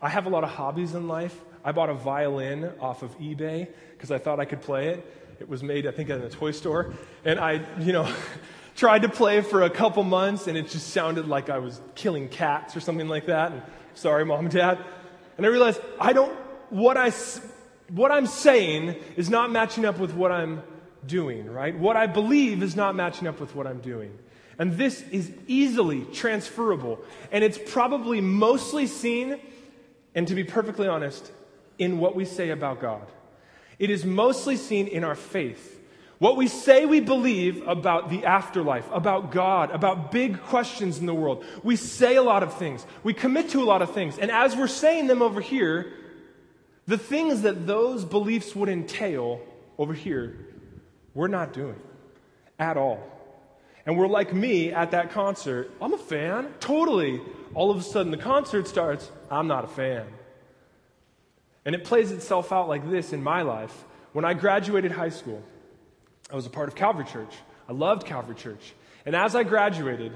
I 0.00 0.08
have 0.08 0.24
a 0.24 0.30
lot 0.30 0.42
of 0.42 0.48
hobbies 0.48 0.94
in 0.94 1.06
life. 1.06 1.38
I 1.62 1.72
bought 1.72 1.90
a 1.90 1.94
violin 1.94 2.72
off 2.80 3.02
of 3.02 3.18
eBay 3.18 3.68
because 3.92 4.10
I 4.10 4.16
thought 4.16 4.40
I 4.40 4.46
could 4.46 4.62
play 4.62 4.88
it. 4.88 5.36
It 5.38 5.46
was 5.46 5.62
made, 5.62 5.86
I 5.86 5.90
think, 5.90 6.08
in 6.08 6.18
a 6.22 6.30
toy 6.30 6.52
store. 6.52 6.94
And 7.26 7.38
I, 7.38 7.60
you 7.78 7.92
know, 7.92 8.10
tried 8.74 9.02
to 9.02 9.10
play 9.10 9.42
for 9.42 9.64
a 9.64 9.70
couple 9.70 10.02
months 10.02 10.46
and 10.46 10.56
it 10.56 10.70
just 10.70 10.94
sounded 10.94 11.28
like 11.28 11.50
I 11.50 11.58
was 11.58 11.78
killing 11.94 12.30
cats 12.30 12.74
or 12.74 12.80
something 12.80 13.08
like 13.08 13.26
that. 13.26 13.52
And 13.52 13.60
sorry, 13.92 14.24
mom 14.24 14.46
and 14.46 14.50
dad. 14.50 14.78
And 15.36 15.44
I 15.44 15.50
realized 15.50 15.78
I 16.00 16.14
don't, 16.14 16.32
what 16.70 16.96
I, 16.96 17.12
what 17.90 18.10
I'm 18.10 18.28
saying 18.28 18.96
is 19.18 19.28
not 19.28 19.52
matching 19.52 19.84
up 19.84 19.98
with 19.98 20.14
what 20.14 20.32
I'm 20.32 20.62
doing, 21.06 21.50
right? 21.50 21.76
What 21.76 21.96
I 21.96 22.06
believe 22.06 22.62
is 22.62 22.76
not 22.76 22.94
matching 22.94 23.26
up 23.28 23.40
with 23.40 23.54
what 23.54 23.66
I'm 23.66 23.80
doing. 23.80 24.18
And 24.58 24.76
this 24.76 25.02
is 25.10 25.32
easily 25.46 26.04
transferable. 26.12 26.98
And 27.32 27.42
it's 27.42 27.58
probably 27.58 28.20
mostly 28.20 28.86
seen, 28.86 29.40
and 30.14 30.28
to 30.28 30.34
be 30.34 30.44
perfectly 30.44 30.88
honest, 30.88 31.30
in 31.78 31.98
what 31.98 32.14
we 32.14 32.24
say 32.24 32.50
about 32.50 32.80
God. 32.80 33.06
It 33.78 33.90
is 33.90 34.04
mostly 34.04 34.56
seen 34.56 34.86
in 34.86 35.02
our 35.02 35.16
faith. 35.16 35.72
What 36.18 36.36
we 36.36 36.46
say 36.46 36.86
we 36.86 37.00
believe 37.00 37.66
about 37.66 38.08
the 38.08 38.24
afterlife, 38.24 38.88
about 38.92 39.32
God, 39.32 39.72
about 39.72 40.12
big 40.12 40.40
questions 40.44 40.98
in 40.98 41.06
the 41.06 41.14
world. 41.14 41.44
We 41.64 41.74
say 41.74 42.14
a 42.14 42.22
lot 42.22 42.44
of 42.44 42.56
things. 42.56 42.86
We 43.02 43.12
commit 43.12 43.50
to 43.50 43.62
a 43.62 43.66
lot 43.66 43.82
of 43.82 43.92
things. 43.92 44.18
And 44.18 44.30
as 44.30 44.56
we're 44.56 44.68
saying 44.68 45.08
them 45.08 45.22
over 45.22 45.40
here, 45.40 45.92
the 46.86 46.98
things 46.98 47.42
that 47.42 47.66
those 47.66 48.04
beliefs 48.04 48.54
would 48.54 48.68
entail 48.68 49.40
over 49.76 49.92
here 49.92 50.53
we're 51.14 51.28
not 51.28 51.52
doing 51.52 51.80
at 52.58 52.76
all. 52.76 53.02
And 53.86 53.98
we're 53.98 54.08
like 54.08 54.32
me 54.32 54.72
at 54.72 54.92
that 54.92 55.10
concert. 55.10 55.70
I'm 55.80 55.92
a 55.92 55.98
fan, 55.98 56.52
totally. 56.58 57.20
All 57.52 57.70
of 57.70 57.78
a 57.78 57.82
sudden, 57.82 58.10
the 58.10 58.18
concert 58.18 58.66
starts. 58.66 59.10
I'm 59.30 59.46
not 59.46 59.64
a 59.64 59.68
fan. 59.68 60.06
And 61.64 61.74
it 61.74 61.84
plays 61.84 62.10
itself 62.10 62.52
out 62.52 62.68
like 62.68 62.88
this 62.90 63.12
in 63.12 63.22
my 63.22 63.42
life. 63.42 63.84
When 64.12 64.24
I 64.24 64.34
graduated 64.34 64.92
high 64.92 65.10
school, 65.10 65.42
I 66.30 66.36
was 66.36 66.46
a 66.46 66.50
part 66.50 66.68
of 66.68 66.74
Calvary 66.74 67.04
Church. 67.04 67.34
I 67.68 67.72
loved 67.72 68.06
Calvary 68.06 68.34
Church. 68.34 68.74
And 69.06 69.14
as 69.14 69.34
I 69.34 69.42
graduated, 69.44 70.12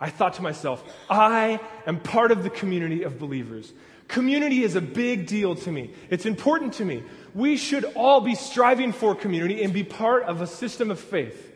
I 0.00 0.10
thought 0.10 0.34
to 0.34 0.42
myself, 0.42 0.84
I 1.08 1.60
am 1.86 2.00
part 2.00 2.30
of 2.30 2.42
the 2.42 2.50
community 2.50 3.02
of 3.02 3.18
believers. 3.18 3.72
Community 4.08 4.62
is 4.62 4.74
a 4.74 4.80
big 4.80 5.26
deal 5.26 5.54
to 5.54 5.70
me. 5.70 5.90
It's 6.08 6.24
important 6.24 6.74
to 6.74 6.84
me. 6.84 7.02
We 7.34 7.58
should 7.58 7.84
all 7.94 8.22
be 8.22 8.34
striving 8.34 8.92
for 8.92 9.14
community 9.14 9.62
and 9.62 9.72
be 9.72 9.84
part 9.84 10.24
of 10.24 10.40
a 10.40 10.46
system 10.46 10.90
of 10.90 10.98
faith. 10.98 11.52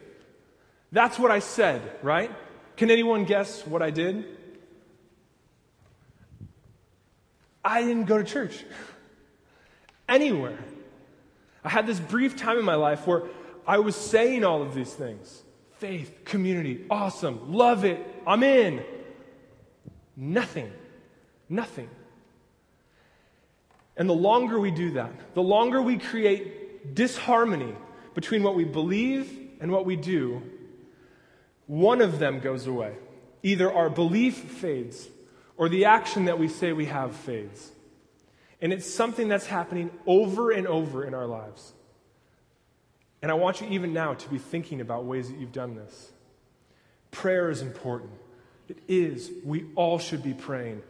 That's 0.92 1.18
what 1.18 1.30
I 1.30 1.38
said, 1.38 1.80
right? 2.02 2.30
Can 2.76 2.90
anyone 2.90 3.24
guess 3.24 3.66
what 3.66 3.80
I 3.80 3.90
did? 3.90 4.26
I 7.64 7.82
didn't 7.82 8.04
go 8.04 8.18
to 8.18 8.24
church 8.24 8.64
anywhere. 10.08 10.58
I 11.64 11.70
had 11.70 11.86
this 11.86 12.00
brief 12.00 12.36
time 12.36 12.58
in 12.58 12.64
my 12.64 12.74
life 12.74 13.06
where 13.06 13.22
I 13.66 13.78
was 13.78 13.96
saying 13.96 14.44
all 14.44 14.60
of 14.62 14.74
these 14.74 14.92
things 14.92 15.42
faith, 15.78 16.24
community, 16.24 16.84
awesome, 16.90 17.52
love 17.52 17.84
it, 17.84 17.98
I'm 18.26 18.42
in. 18.42 18.84
Nothing. 20.16 20.70
Nothing. 21.48 21.88
And 23.96 24.08
the 24.08 24.14
longer 24.14 24.58
we 24.58 24.70
do 24.70 24.92
that, 24.92 25.34
the 25.34 25.42
longer 25.42 25.82
we 25.82 25.98
create 25.98 26.94
disharmony 26.94 27.74
between 28.14 28.42
what 28.42 28.54
we 28.54 28.64
believe 28.64 29.38
and 29.60 29.70
what 29.70 29.84
we 29.84 29.96
do, 29.96 30.42
one 31.66 32.00
of 32.00 32.18
them 32.18 32.40
goes 32.40 32.66
away. 32.66 32.94
Either 33.42 33.72
our 33.72 33.90
belief 33.90 34.36
fades 34.36 35.08
or 35.56 35.68
the 35.68 35.84
action 35.84 36.24
that 36.26 36.38
we 36.38 36.48
say 36.48 36.72
we 36.72 36.86
have 36.86 37.14
fades. 37.14 37.70
And 38.60 38.72
it's 38.72 38.88
something 38.88 39.28
that's 39.28 39.46
happening 39.46 39.90
over 40.06 40.50
and 40.50 40.66
over 40.66 41.04
in 41.04 41.14
our 41.14 41.26
lives. 41.26 41.72
And 43.20 43.30
I 43.30 43.34
want 43.34 43.60
you 43.60 43.68
even 43.68 43.92
now 43.92 44.14
to 44.14 44.28
be 44.28 44.38
thinking 44.38 44.80
about 44.80 45.04
ways 45.04 45.28
that 45.28 45.38
you've 45.38 45.52
done 45.52 45.74
this. 45.74 46.12
Prayer 47.10 47.50
is 47.50 47.62
important. 47.62 48.10
It 48.68 48.78
is. 48.88 49.30
We 49.44 49.66
all 49.76 49.98
should 49.98 50.22
be 50.22 50.34
praying. 50.34 50.82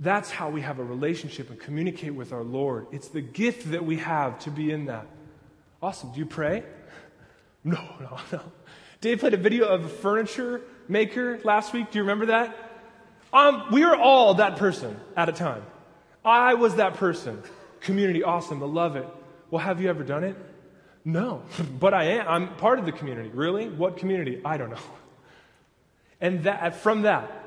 That's 0.00 0.30
how 0.30 0.48
we 0.48 0.62
have 0.62 0.78
a 0.78 0.84
relationship 0.84 1.50
and 1.50 1.60
communicate 1.60 2.14
with 2.14 2.32
our 2.32 2.42
Lord. 2.42 2.86
It's 2.90 3.08
the 3.08 3.20
gift 3.20 3.70
that 3.70 3.84
we 3.84 3.96
have 3.96 4.38
to 4.40 4.50
be 4.50 4.70
in 4.70 4.86
that. 4.86 5.06
Awesome. 5.82 6.12
Do 6.12 6.18
you 6.18 6.26
pray? 6.26 6.64
No, 7.62 7.78
no, 8.00 8.16
no. 8.32 8.40
Dave 9.02 9.20
played 9.20 9.34
a 9.34 9.36
video 9.36 9.66
of 9.66 9.84
a 9.84 9.88
furniture 9.90 10.62
maker 10.88 11.38
last 11.44 11.74
week. 11.74 11.90
Do 11.90 11.98
you 11.98 12.04
remember 12.04 12.24
that? 12.26 12.56
Um, 13.34 13.66
we 13.70 13.84
are 13.84 13.94
all 13.94 14.32
that 14.32 14.56
person 14.56 14.98
at 15.14 15.28
a 15.28 15.32
time. 15.32 15.62
I 16.24 16.54
was 16.54 16.76
that 16.76 16.94
person. 16.94 17.42
Community, 17.80 18.22
awesome. 18.22 18.62
I 18.62 18.66
love 18.66 18.96
it. 18.96 19.06
Well, 19.50 19.62
have 19.62 19.78
you 19.78 19.90
ever 19.90 20.04
done 20.04 20.24
it? 20.24 20.36
No, 21.04 21.42
but 21.78 21.92
I 21.92 22.04
am. 22.04 22.28
I'm 22.28 22.56
part 22.56 22.78
of 22.78 22.86
the 22.86 22.92
community. 22.92 23.28
Really? 23.28 23.68
What 23.68 23.98
community? 23.98 24.40
I 24.42 24.56
don't 24.56 24.70
know. 24.70 24.78
And 26.18 26.44
that, 26.44 26.76
from 26.76 27.02
that, 27.02 27.39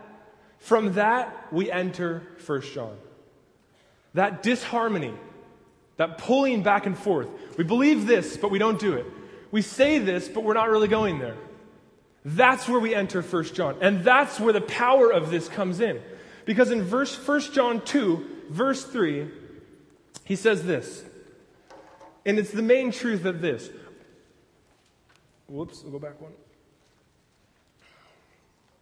from 0.63 0.93
that, 0.93 1.51
we 1.51 1.69
enter 1.69 2.23
1 2.45 2.61
John. 2.73 2.95
That 4.13 4.41
disharmony, 4.43 5.13
that 5.97 6.17
pulling 6.17 6.63
back 6.63 6.85
and 6.85 6.97
forth. 6.97 7.27
We 7.57 7.65
believe 7.65 8.07
this, 8.07 8.37
but 8.37 8.49
we 8.49 8.59
don't 8.59 8.79
do 8.79 8.93
it. 8.93 9.05
We 9.51 9.61
say 9.61 9.99
this, 9.99 10.29
but 10.29 10.45
we're 10.45 10.53
not 10.53 10.69
really 10.69 10.87
going 10.87 11.19
there. 11.19 11.35
That's 12.23 12.69
where 12.69 12.79
we 12.79 12.95
enter 12.95 13.21
1 13.21 13.43
John. 13.53 13.75
And 13.81 14.05
that's 14.05 14.39
where 14.39 14.53
the 14.53 14.61
power 14.61 15.11
of 15.11 15.31
this 15.31 15.49
comes 15.49 15.81
in. 15.81 16.01
Because 16.45 16.71
in 16.71 16.81
verse 16.81 17.13
1 17.27 17.41
John 17.51 17.83
2, 17.83 18.45
verse 18.49 18.85
3, 18.85 19.29
he 20.23 20.37
says 20.37 20.63
this. 20.63 21.03
And 22.25 22.39
it's 22.39 22.51
the 22.51 22.61
main 22.61 22.93
truth 22.93 23.25
of 23.25 23.41
this. 23.41 23.69
Whoops, 25.49 25.81
I'll 25.83 25.91
go 25.91 25.99
back 25.99 26.21
one. 26.21 26.31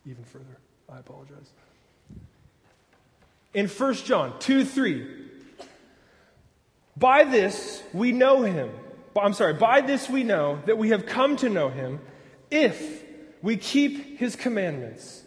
Even 0.05 0.23
further. 0.23 0.59
I 0.87 0.99
apologize. 0.99 1.49
In 3.53 3.67
1 3.67 3.93
John 3.95 4.39
2 4.39 4.63
3, 4.65 5.07
by 6.95 7.23
this 7.23 7.83
we 7.93 8.11
know 8.11 8.43
him. 8.43 8.69
I'm 9.19 9.33
sorry, 9.33 9.53
by 9.53 9.81
this 9.81 10.09
we 10.09 10.23
know 10.23 10.61
that 10.65 10.77
we 10.77 10.89
have 10.89 11.05
come 11.05 11.35
to 11.37 11.49
know 11.49 11.69
him 11.69 11.99
if 12.49 13.03
we 13.41 13.57
keep 13.57 14.19
his 14.19 14.35
commandments. 14.35 15.23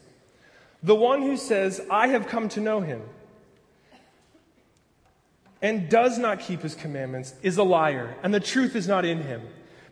The 0.82 0.94
one 0.94 1.22
who 1.22 1.36
says, 1.36 1.80
I 1.90 2.08
have 2.08 2.26
come 2.26 2.48
to 2.50 2.60
know 2.60 2.80
him, 2.80 3.02
and 5.60 5.88
does 5.88 6.18
not 6.18 6.40
keep 6.40 6.60
his 6.60 6.74
commandments 6.74 7.34
is 7.42 7.56
a 7.56 7.62
liar, 7.62 8.16
and 8.22 8.32
the 8.32 8.40
truth 8.40 8.76
is 8.76 8.86
not 8.86 9.04
in 9.04 9.22
him. 9.22 9.42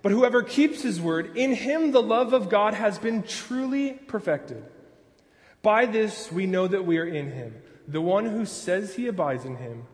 But 0.03 0.13
whoever 0.13 0.43
keeps 0.43 0.83
his 0.83 1.01
word, 1.01 1.37
in 1.37 1.55
him 1.55 1.93
the 1.93 2.03
love 2.03 2.33
of 2.33 2.49
God 2.49 2.75
has 2.75 2.99
been 2.99 3.23
truly 3.23 3.93
perfected. 3.93 4.65
By 5.63 5.87
this 5.87 6.31
we 6.33 6.47
know 6.47 6.67
that 6.67 6.85
we 6.85 6.99
are 6.99 7.07
in 7.07 7.31
him. 7.31 7.55
The 7.89 8.01
one 8.01 8.27
who 8.27 8.47
says 8.47 8.95
he 8.95 9.07
abides 9.07 9.45
in 9.45 9.57
him 9.57 9.85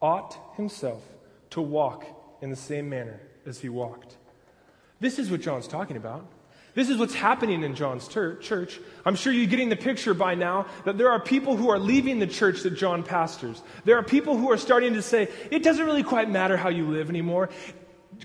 ought 0.00 0.38
himself 0.56 1.02
to 1.50 1.60
walk 1.60 2.04
in 2.42 2.50
the 2.50 2.56
same 2.56 2.88
manner 2.88 3.20
as 3.46 3.60
he 3.60 3.68
walked. 3.68 4.16
This 5.00 5.18
is 5.18 5.30
what 5.30 5.40
John's 5.40 5.68
talking 5.68 5.96
about. 5.96 6.26
This 6.74 6.90
is 6.90 6.98
what's 6.98 7.14
happening 7.14 7.62
in 7.62 7.76
John's 7.76 8.08
ter- 8.08 8.36
church. 8.36 8.80
I'm 9.06 9.14
sure 9.14 9.32
you're 9.32 9.46
getting 9.46 9.68
the 9.68 9.76
picture 9.76 10.12
by 10.12 10.34
now 10.34 10.66
that 10.84 10.98
there 10.98 11.10
are 11.10 11.20
people 11.20 11.56
who 11.56 11.70
are 11.70 11.78
leaving 11.78 12.18
the 12.18 12.26
church 12.26 12.62
that 12.62 12.70
John 12.70 13.04
pastors. 13.04 13.62
There 13.84 13.96
are 13.96 14.02
people 14.02 14.36
who 14.36 14.50
are 14.50 14.56
starting 14.56 14.94
to 14.94 15.02
say, 15.02 15.28
it 15.52 15.62
doesn't 15.62 15.86
really 15.86 16.02
quite 16.02 16.28
matter 16.28 16.56
how 16.56 16.70
you 16.70 16.88
live 16.88 17.10
anymore. 17.10 17.48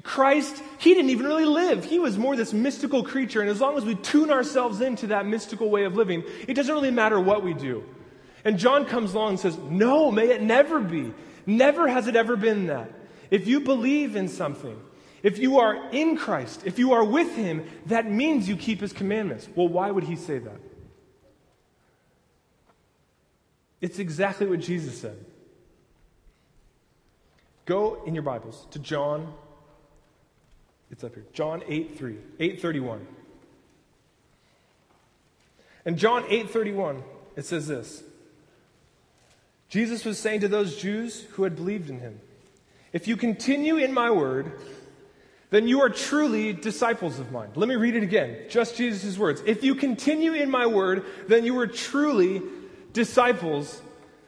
Christ, 0.01 0.61
he 0.79 0.93
didn't 0.93 1.11
even 1.11 1.27
really 1.27 1.45
live. 1.45 1.85
He 1.85 1.99
was 1.99 2.17
more 2.17 2.35
this 2.35 2.53
mystical 2.53 3.03
creature. 3.03 3.41
And 3.41 3.49
as 3.49 3.61
long 3.61 3.77
as 3.77 3.85
we 3.85 3.95
tune 3.95 4.31
ourselves 4.31 4.81
into 4.81 5.07
that 5.07 5.27
mystical 5.27 5.69
way 5.69 5.83
of 5.83 5.95
living, 5.95 6.23
it 6.47 6.55
doesn't 6.55 6.73
really 6.73 6.91
matter 6.91 7.19
what 7.19 7.43
we 7.43 7.53
do. 7.53 7.83
And 8.43 8.57
John 8.57 8.85
comes 8.85 9.13
along 9.13 9.29
and 9.31 9.39
says, 9.39 9.57
No, 9.57 10.11
may 10.11 10.29
it 10.29 10.41
never 10.41 10.79
be. 10.79 11.13
Never 11.45 11.87
has 11.87 12.07
it 12.07 12.15
ever 12.15 12.35
been 12.35 12.67
that. 12.67 12.91
If 13.31 13.47
you 13.47 13.59
believe 13.59 14.15
in 14.15 14.27
something, 14.27 14.79
if 15.23 15.37
you 15.39 15.59
are 15.59 15.89
in 15.91 16.17
Christ, 16.17 16.61
if 16.65 16.79
you 16.79 16.93
are 16.93 17.03
with 17.03 17.35
Him, 17.35 17.65
that 17.87 18.09
means 18.09 18.47
you 18.47 18.55
keep 18.55 18.81
His 18.81 18.93
commandments. 18.93 19.47
Well, 19.55 19.67
why 19.67 19.91
would 19.91 20.05
He 20.05 20.15
say 20.15 20.39
that? 20.39 20.59
It's 23.81 23.99
exactly 23.99 24.47
what 24.47 24.59
Jesus 24.59 24.99
said. 24.99 25.17
Go 27.65 28.01
in 28.05 28.15
your 28.15 28.23
Bibles 28.23 28.67
to 28.71 28.79
John. 28.79 29.33
It's 30.91 31.03
up 31.03 31.13
here. 31.13 31.25
John 31.33 31.61
8 31.67 31.97
3, 31.97 32.17
831. 32.39 33.07
And 35.85 35.97
John 35.97 36.23
8:31, 36.23 37.03
it 37.35 37.45
says 37.45 37.67
this. 37.67 38.03
Jesus 39.69 40.03
was 40.03 40.17
saying 40.17 40.41
to 40.41 40.47
those 40.47 40.75
Jews 40.75 41.25
who 41.31 41.43
had 41.43 41.55
believed 41.55 41.89
in 41.89 41.99
him, 41.99 42.19
If 42.91 43.07
you 43.07 43.15
continue 43.15 43.77
in 43.77 43.93
my 43.93 44.09
word, 44.09 44.51
then 45.51 45.67
you 45.67 45.81
are 45.81 45.89
truly 45.89 46.53
disciples 46.53 47.19
of 47.19 47.31
mine. 47.31 47.49
Let 47.55 47.69
me 47.69 47.75
read 47.75 47.95
it 47.95 48.03
again. 48.03 48.37
Just 48.49 48.75
Jesus' 48.75 49.17
words. 49.17 49.41
If 49.45 49.63
you 49.63 49.75
continue 49.75 50.33
in 50.33 50.49
my 50.49 50.67
word, 50.67 51.05
then 51.27 51.45
you 51.45 51.57
are 51.59 51.67
truly 51.67 52.41
disciples 52.93 53.81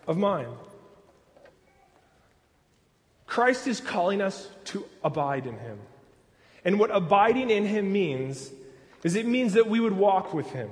of 0.08 0.18
mine. 0.18 0.48
Christ 3.28 3.68
is 3.68 3.80
calling 3.80 4.22
us 4.22 4.48
to 4.66 4.86
abide 5.04 5.46
in 5.46 5.58
him. 5.58 5.80
And 6.66 6.80
what 6.80 6.92
abiding 6.92 7.50
in 7.50 7.66
him 7.66 7.92
means 7.92 8.52
is 9.04 9.16
it 9.16 9.26
means 9.26 9.54
that 9.54 9.68
we 9.68 9.80
would 9.80 9.94
walk 9.94 10.34
with 10.34 10.52
him. 10.52 10.70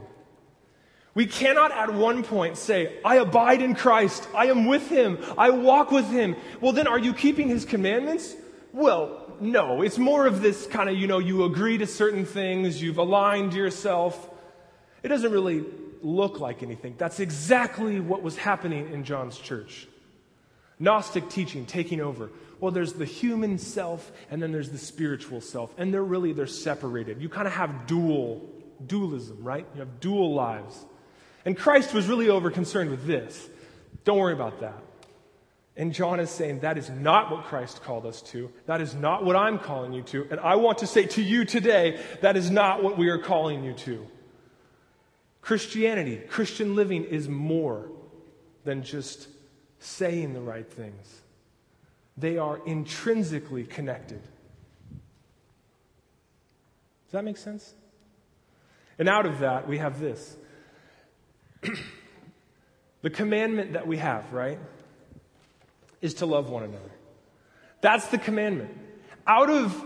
We 1.16 1.26
cannot 1.26 1.72
at 1.72 1.94
one 1.94 2.24
point 2.24 2.58
say, 2.58 3.00
I 3.04 3.16
abide 3.16 3.62
in 3.62 3.76
Christ. 3.76 4.28
I 4.36 4.46
am 4.46 4.68
with 4.68 4.90
him. 4.90 5.18
I 5.38 5.50
walk 5.50 5.92
with 5.92 6.10
him. 6.10 6.36
Well, 6.62 6.72
then 6.72 6.88
are 6.88 7.00
you 7.00 7.14
keeping 7.14 7.50
his 7.50 7.66
commandments? 7.66 8.36
Well, 8.74 9.34
no. 9.42 9.82
It's 9.82 9.98
more 9.98 10.28
of 10.28 10.42
this 10.42 10.68
kind 10.68 10.90
of, 10.90 10.96
you 10.96 11.08
know, 11.08 11.20
you 11.20 11.46
agree 11.46 11.78
to 11.80 11.88
certain 11.88 12.26
things, 12.26 12.82
you've 12.82 13.00
aligned 13.00 13.54
yourself. 13.54 14.30
It 15.02 15.08
doesn't 15.08 15.32
really 15.32 15.66
look 16.02 16.40
like 16.40 16.64
anything. 16.64 16.96
That's 16.98 17.20
exactly 17.20 18.00
what 18.00 18.22
was 18.22 18.38
happening 18.38 18.94
in 18.94 19.04
John's 19.04 19.38
church. 19.38 19.88
Gnostic 20.78 21.30
teaching 21.30 21.66
taking 21.66 22.02
over. 22.02 22.30
Well, 22.60 22.72
there's 22.72 22.94
the 22.94 23.06
human 23.06 23.58
self 23.58 24.12
and 24.30 24.42
then 24.42 24.52
there's 24.52 24.70
the 24.70 24.78
spiritual 24.78 25.42
self. 25.42 25.74
And 25.78 25.94
they're 25.94 26.04
really, 26.04 26.34
they're 26.34 26.48
separated. 26.48 27.22
You 27.22 27.30
kind 27.30 27.48
of 27.48 27.54
have 27.54 27.88
dual, 27.88 28.48
dualism, 28.86 29.40
right? 29.42 29.66
You 29.74 29.80
have 29.80 30.00
dual 30.00 30.34
lives. 30.34 30.86
And 31.46 31.58
Christ 31.58 31.94
was 31.94 32.08
really 32.08 32.30
over 32.30 32.52
concerned 32.52 32.90
with 32.90 33.06
this. 33.06 33.50
Don't 34.04 34.18
worry 34.18 34.34
about 34.34 34.60
that. 34.62 34.82
And 35.76 35.94
John 35.94 36.20
is 36.20 36.30
saying 36.30 36.60
that 36.60 36.78
is 36.78 36.90
not 36.90 37.32
what 37.32 37.46
Christ 37.46 37.82
called 37.82 38.06
us 38.06 38.22
to. 38.24 38.52
That 38.66 38.82
is 38.82 38.94
not 38.94 39.24
what 39.24 39.38
I'm 39.38 39.58
calling 39.58 39.94
you 39.94 40.02
to. 40.04 40.28
And 40.30 40.40
I 40.42 40.58
want 40.58 40.80
to 40.80 40.88
say 40.88 41.06
to 41.06 41.22
you 41.22 41.46
today, 41.46 42.02
that 42.22 42.36
is 42.36 42.52
not 42.52 42.84
what 42.84 42.98
we 42.98 43.08
are 43.08 43.18
calling 43.18 43.64
you 43.64 43.74
to. 43.74 44.06
Christianity, 45.42 46.18
Christian 46.18 46.76
living 46.76 47.06
is 47.06 47.30
more 47.30 47.90
than 48.66 48.84
just 48.84 49.30
saying 49.80 50.34
the 50.34 50.42
right 50.42 50.70
things, 50.70 51.22
they 52.18 52.38
are 52.38 52.60
intrinsically 52.66 53.64
connected. 53.64 54.22
Does 57.06 57.14
that 57.14 57.24
make 57.24 57.38
sense? 57.38 57.74
And 59.00 59.08
out 59.08 59.26
of 59.26 59.40
that, 59.40 59.66
we 59.66 59.78
have 59.78 60.02
this 60.02 60.36
the 63.02 63.10
commandment 63.10 63.74
that 63.74 63.88
we 63.88 63.98
have, 63.98 64.32
right, 64.32 64.60
is 66.02 66.16
to 66.16 66.26
love 66.26 66.50
one 66.50 66.64
another. 66.64 66.92
That's 67.82 68.08
the 68.08 68.18
commandment. 68.18 68.78
Out 69.28 69.50
of 69.50 69.84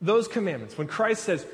those 0.00 0.28
commandments, 0.28 0.76
when 0.76 0.86
Christ 0.86 1.24
says, 1.24 1.46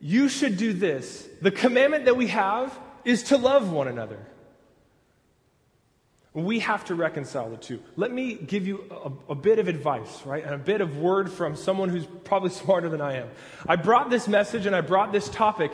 you 0.00 0.28
should 0.28 0.56
do 0.56 0.72
this, 0.72 1.28
the 1.42 1.50
commandment 1.50 2.06
that 2.06 2.16
we 2.16 2.28
have 2.28 2.76
is 3.04 3.24
to 3.24 3.36
love 3.36 3.70
one 3.70 3.86
another. 3.86 4.18
We 6.32 6.60
have 6.60 6.84
to 6.86 6.94
reconcile 6.94 7.50
the 7.50 7.56
two. 7.56 7.82
Let 7.96 8.12
me 8.12 8.34
give 8.34 8.66
you 8.66 8.84
a, 8.90 9.32
a, 9.32 9.34
bit 9.34 9.58
of 9.58 9.66
advice, 9.66 10.24
right? 10.24 10.44
And 10.44 10.54
a 10.54 10.58
bit 10.58 10.80
of 10.80 10.96
word 10.96 11.30
from 11.30 11.56
someone 11.56 11.88
who's 11.88 12.06
probably 12.24 12.50
smarter 12.62 12.88
than 12.88 13.00
I 13.00 13.16
am. 13.16 13.28
I 13.68 13.76
brought 13.76 14.10
this 14.10 14.28
message 14.28 14.64
and 14.64 14.74
I 14.74 14.80
brought 14.80 15.12
this 15.12 15.28
topic 15.28 15.72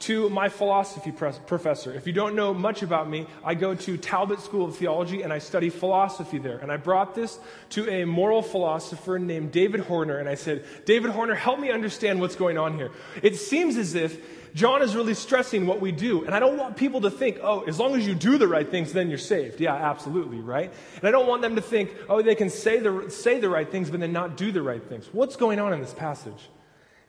to 0.00 0.28
my 0.30 0.48
philosophy 0.48 1.12
professor. 1.12 1.92
If 1.92 2.06
you 2.06 2.12
don't 2.12 2.34
know 2.34 2.54
much 2.54 2.82
about 2.82 3.08
me, 3.08 3.26
I 3.44 3.54
go 3.54 3.74
to 3.74 3.96
Talbot 3.96 4.40
School 4.40 4.66
of 4.66 4.76
Theology 4.76 5.22
and 5.22 5.32
I 5.32 5.38
study 5.38 5.70
philosophy 5.70 6.38
there. 6.38 6.58
And 6.58 6.70
I 6.70 6.76
brought 6.76 7.14
this 7.14 7.38
to 7.70 7.88
a 7.90 8.04
moral 8.04 8.42
philosopher 8.42 9.18
named 9.18 9.52
David 9.52 9.80
Horner 9.80 10.18
and 10.18 10.28
I 10.28 10.34
said, 10.34 10.64
David 10.84 11.10
Horner, 11.10 11.34
help 11.34 11.58
me 11.58 11.70
understand 11.70 12.20
what's 12.20 12.36
going 12.36 12.58
on 12.58 12.76
here. 12.76 12.90
It 13.22 13.36
seems 13.36 13.76
as 13.76 13.94
if 13.94 14.20
John 14.54 14.82
is 14.82 14.96
really 14.96 15.14
stressing 15.14 15.66
what 15.66 15.80
we 15.80 15.92
do. 15.92 16.24
And 16.24 16.34
I 16.34 16.40
don't 16.40 16.56
want 16.56 16.76
people 16.76 17.02
to 17.02 17.10
think, 17.10 17.38
oh, 17.42 17.60
as 17.62 17.78
long 17.78 17.94
as 17.94 18.06
you 18.06 18.14
do 18.14 18.38
the 18.38 18.48
right 18.48 18.68
things, 18.68 18.92
then 18.92 19.08
you're 19.08 19.18
saved. 19.18 19.60
Yeah, 19.60 19.74
absolutely, 19.74 20.40
right? 20.40 20.72
And 20.96 21.04
I 21.04 21.10
don't 21.10 21.26
want 21.26 21.42
them 21.42 21.56
to 21.56 21.62
think, 21.62 21.94
oh, 22.08 22.22
they 22.22 22.34
can 22.34 22.50
say 22.50 22.78
the, 22.80 23.10
say 23.10 23.40
the 23.40 23.48
right 23.48 23.70
things, 23.70 23.90
but 23.90 24.00
then 24.00 24.12
not 24.12 24.36
do 24.36 24.50
the 24.50 24.62
right 24.62 24.82
things. 24.82 25.08
What's 25.12 25.36
going 25.36 25.60
on 25.60 25.72
in 25.72 25.80
this 25.80 25.94
passage? 25.94 26.48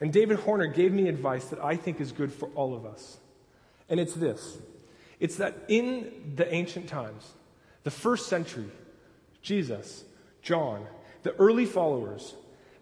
And 0.01 0.13
David 0.13 0.39
Horner 0.39 0.67
gave 0.67 0.93
me 0.93 1.09
advice 1.09 1.45
that 1.45 1.63
I 1.63 1.75
think 1.75 1.99
is 1.99 2.11
good 2.11 2.31
for 2.31 2.49
all 2.55 2.75
of 2.75 2.85
us. 2.85 3.17
And 3.89 3.99
it's 3.99 4.13
this 4.13 4.57
it's 5.19 5.37
that 5.37 5.55
in 5.67 6.33
the 6.35 6.51
ancient 6.53 6.87
times, 6.87 7.33
the 7.83 7.91
first 7.91 8.27
century, 8.27 8.69
Jesus, 9.41 10.03
John, 10.41 10.85
the 11.23 11.35
early 11.35 11.65
followers, 11.65 12.33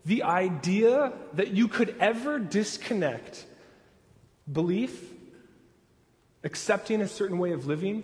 the 0.06 0.24
idea 0.24 1.14
that 1.34 1.52
you 1.52 1.68
could 1.68 1.96
ever 2.00 2.40
disconnect 2.40 3.46
belief, 4.52 5.12
accepting 6.44 7.02
a 7.02 7.08
certain 7.08 7.40
way 7.40 7.52
of 7.52 7.66
living, 7.66 8.04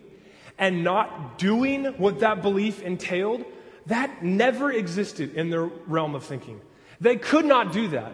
and 0.57 0.83
not 0.83 1.37
doing 1.37 1.85
what 1.85 2.19
that 2.19 2.41
belief 2.41 2.81
entailed, 2.81 3.45
that 3.85 4.23
never 4.23 4.71
existed 4.71 5.35
in 5.35 5.49
their 5.49 5.65
realm 5.65 6.15
of 6.15 6.23
thinking. 6.23 6.59
They 6.99 7.17
could 7.17 7.45
not 7.45 7.71
do 7.71 7.89
that. 7.89 8.13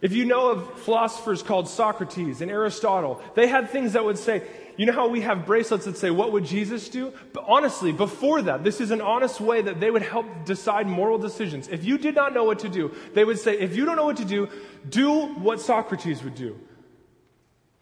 If 0.00 0.12
you 0.12 0.24
know 0.24 0.50
of 0.50 0.80
philosophers 0.80 1.42
called 1.42 1.68
Socrates 1.68 2.40
and 2.40 2.50
Aristotle, 2.50 3.20
they 3.34 3.46
had 3.46 3.70
things 3.70 3.92
that 3.92 4.04
would 4.04 4.18
say, 4.18 4.46
you 4.76 4.86
know 4.86 4.92
how 4.94 5.08
we 5.08 5.20
have 5.20 5.44
bracelets 5.44 5.84
that 5.84 5.98
say, 5.98 6.10
What 6.10 6.32
would 6.32 6.44
Jesus 6.46 6.88
do? 6.88 7.12
But 7.34 7.44
honestly, 7.46 7.92
before 7.92 8.40
that, 8.42 8.64
this 8.64 8.80
is 8.80 8.90
an 8.90 9.02
honest 9.02 9.38
way 9.38 9.60
that 9.60 9.78
they 9.78 9.90
would 9.90 10.00
help 10.00 10.46
decide 10.46 10.86
moral 10.86 11.18
decisions. 11.18 11.68
If 11.68 11.84
you 11.84 11.98
did 11.98 12.14
not 12.14 12.32
know 12.32 12.44
what 12.44 12.60
to 12.60 12.68
do, 12.70 12.94
they 13.12 13.22
would 13.22 13.38
say, 13.38 13.58
If 13.58 13.76
you 13.76 13.84
don't 13.84 13.96
know 13.96 14.06
what 14.06 14.16
to 14.16 14.24
do, 14.24 14.48
do 14.88 15.26
what 15.34 15.60
Socrates 15.60 16.24
would 16.24 16.34
do. 16.34 16.58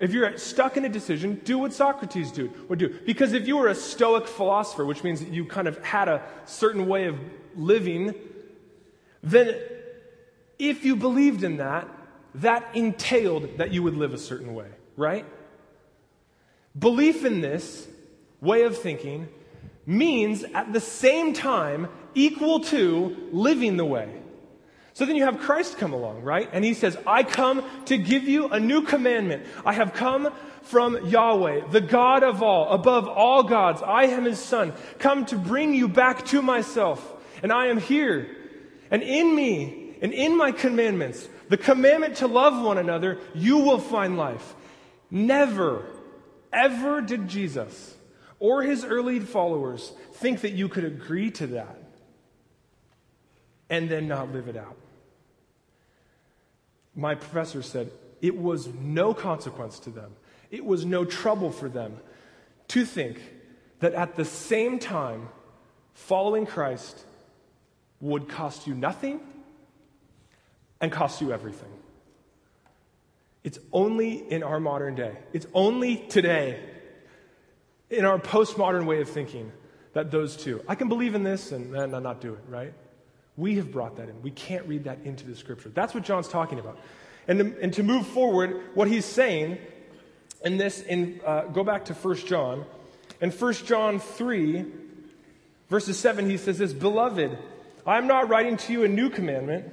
If 0.01 0.13
you're 0.13 0.37
stuck 0.39 0.77
in 0.77 0.85
a 0.85 0.89
decision, 0.89 1.41
do 1.45 1.59
what 1.59 1.73
Socrates 1.73 2.33
do, 2.33 2.53
would 2.69 2.81
do. 2.81 2.89
Because 3.05 3.33
if 3.33 3.47
you 3.47 3.59
were 3.59 3.69
a 3.69 3.75
Stoic 3.75 4.27
philosopher, 4.27 4.85
which 4.85 5.05
means 5.05 5.21
that 5.21 5.33
you 5.33 5.45
kind 5.45 5.69
of 5.69 5.79
had 5.85 6.09
a 6.09 6.23
certain 6.47 6.87
way 6.87 7.07
of 7.07 7.17
living, 7.55 8.15
then 9.23 9.57
if 10.59 10.85
you 10.85 10.97
believed 10.97 11.45
in 11.45 11.59
that, 11.59 11.89
that 12.37 12.69
entailed 12.75 13.59
that 13.59 13.73
you 13.73 13.83
would 13.83 13.97
live 13.97 14.15
a 14.15 14.19
certain 14.19 14.55
way, 14.55 14.69
right? 14.97 15.25
Belief 16.79 17.25
in 17.25 17.41
this 17.41 17.89
way 18.41 18.63
of 18.63 18.79
thinking 18.79 19.29
means 19.87 20.45
at 20.55 20.73
the 20.73 20.81
same 20.81 21.33
time 21.33 21.89
equal 22.15 22.61
to 22.61 23.29
living 23.33 23.77
the 23.77 23.85
way. 23.85 24.09
So 24.93 25.07
then 25.07 25.15
you 25.15 25.25
have 25.25 25.39
Christ 25.39 25.79
come 25.79 25.93
along, 25.93 26.23
right? 26.23 26.49
And 26.53 26.65
he 26.65 26.75
says, 26.75 26.97
I 27.07 27.23
come 27.23 27.63
to 27.87 27.97
give 27.97 28.25
you 28.25 28.49
a 28.49 28.59
new 28.59 28.83
commandment. 28.83 29.47
I 29.65 29.73
have 29.73 29.95
come 29.95 30.33
from 30.63 31.07
Yahweh, 31.07 31.69
the 31.71 31.81
God 31.81 32.25
of 32.25 32.43
all, 32.43 32.69
above 32.71 33.07
all 33.09 33.45
gods. 33.45 33.81
I 33.81 34.07
am 34.07 34.25
his 34.25 34.41
son, 34.41 34.73
come 34.99 35.25
to 35.27 35.37
bring 35.37 35.73
you 35.73 35.89
back 35.89 36.27
to 36.27 36.43
myself. 36.43 37.15
And 37.43 37.53
I 37.53 37.67
am 37.67 37.79
here. 37.79 38.37
And 38.91 39.03
in 39.03 39.35
me 39.35 39.97
and 40.03 40.13
in 40.13 40.37
my 40.37 40.53
commandments 40.53 41.29
the 41.49 41.57
commandment 41.57 42.17
to 42.17 42.27
love 42.27 42.63
one 42.65 42.79
another, 42.79 43.19
you 43.35 43.59
will 43.59 43.79
find 43.79 44.17
life. 44.17 44.55
Never, 45.11 45.85
ever 46.53 47.01
did 47.01 47.29
Jesus 47.29 47.95
or 48.39 48.63
his 48.63 48.85
early 48.85 49.21
followers 49.21 49.93
think 50.15 50.43
that 50.43 50.53
you 50.53 50.69
could 50.69 50.85
agree 50.85 51.31
to 51.33 51.47
that 51.49 51.83
and 53.71 53.89
then 53.89 54.09
not 54.09 54.33
live 54.33 54.49
it 54.49 54.57
out. 54.57 54.77
My 56.95 57.15
professor 57.15 57.63
said 57.63 57.91
it 58.21 58.37
was 58.37 58.69
no 58.69 59.15
consequence 59.15 59.79
to 59.81 59.91
them, 59.91 60.17
it 60.51 60.65
was 60.65 60.85
no 60.85 61.05
trouble 61.05 61.51
for 61.51 61.69
them 61.69 61.99
to 62.69 62.85
think 62.85 63.21
that 63.81 63.95
at 63.95 64.17
the 64.17 64.25
same 64.25 64.79
time, 64.79 65.29
following 65.95 66.47
Christ 66.47 67.05
would 68.01 68.29
cost 68.29 68.67
you 68.67 68.75
nothing 68.75 69.21
and 70.81 70.93
costs 70.93 71.21
you 71.21 71.33
everything. 71.33 71.71
It's 73.45 73.59
only 73.73 74.15
in 74.31 74.43
our 74.43 74.61
modern 74.61 74.95
day, 74.95 75.17
it's 75.33 75.47
only 75.55 75.97
today, 75.97 76.61
in 77.91 78.05
our 78.05 78.19
postmodern 78.19 78.85
way 78.85 79.01
of 79.01 79.09
thinking, 79.09 79.53
that 79.95 80.11
those 80.11 80.37
two, 80.37 80.63
I 80.69 80.75
can 80.75 80.89
believe 80.89 81.15
in 81.15 81.23
this 81.23 81.53
and, 81.53 81.75
and 81.75 81.93
not 81.93 82.21
do 82.21 82.35
it, 82.35 82.41
right? 82.49 82.73
We 83.37 83.57
have 83.57 83.71
brought 83.73 83.97
that 83.97 84.09
in. 84.09 84.21
We 84.23 84.33
can't 84.33 84.67
read 84.67 84.85
that 84.85 84.99
into 85.05 85.27
the 85.27 85.35
scripture. 85.35 85.71
That's 85.71 85.95
what 85.95 86.05
John's 86.05 86.29
talking 86.29 86.59
about. 86.59 86.79
And 87.27 87.39
to, 87.39 87.63
and 87.63 87.73
to 87.75 87.83
move 87.83 88.07
forward, 88.07 88.61
what 88.75 88.89
he's 88.89 89.05
saying 89.05 89.59
in 90.45 90.57
this, 90.57 90.83
in, 90.83 91.21
uh, 91.25 91.43
go 91.43 91.65
back 91.65 91.87
to 91.87 91.95
1 91.95 92.17
John. 92.27 92.65
In 93.21 93.31
1 93.31 93.53
John 93.55 93.99
3, 93.99 94.67
verses 95.69 95.99
7, 95.99 96.29
he 96.29 96.37
says 96.37 96.59
this 96.59 96.73
Beloved, 96.73 97.39
I'm 97.87 98.07
not 98.07 98.29
writing 98.29 98.57
to 98.59 98.73
you 98.73 98.85
a 98.85 98.89
new 98.89 99.09
commandment 99.09 99.73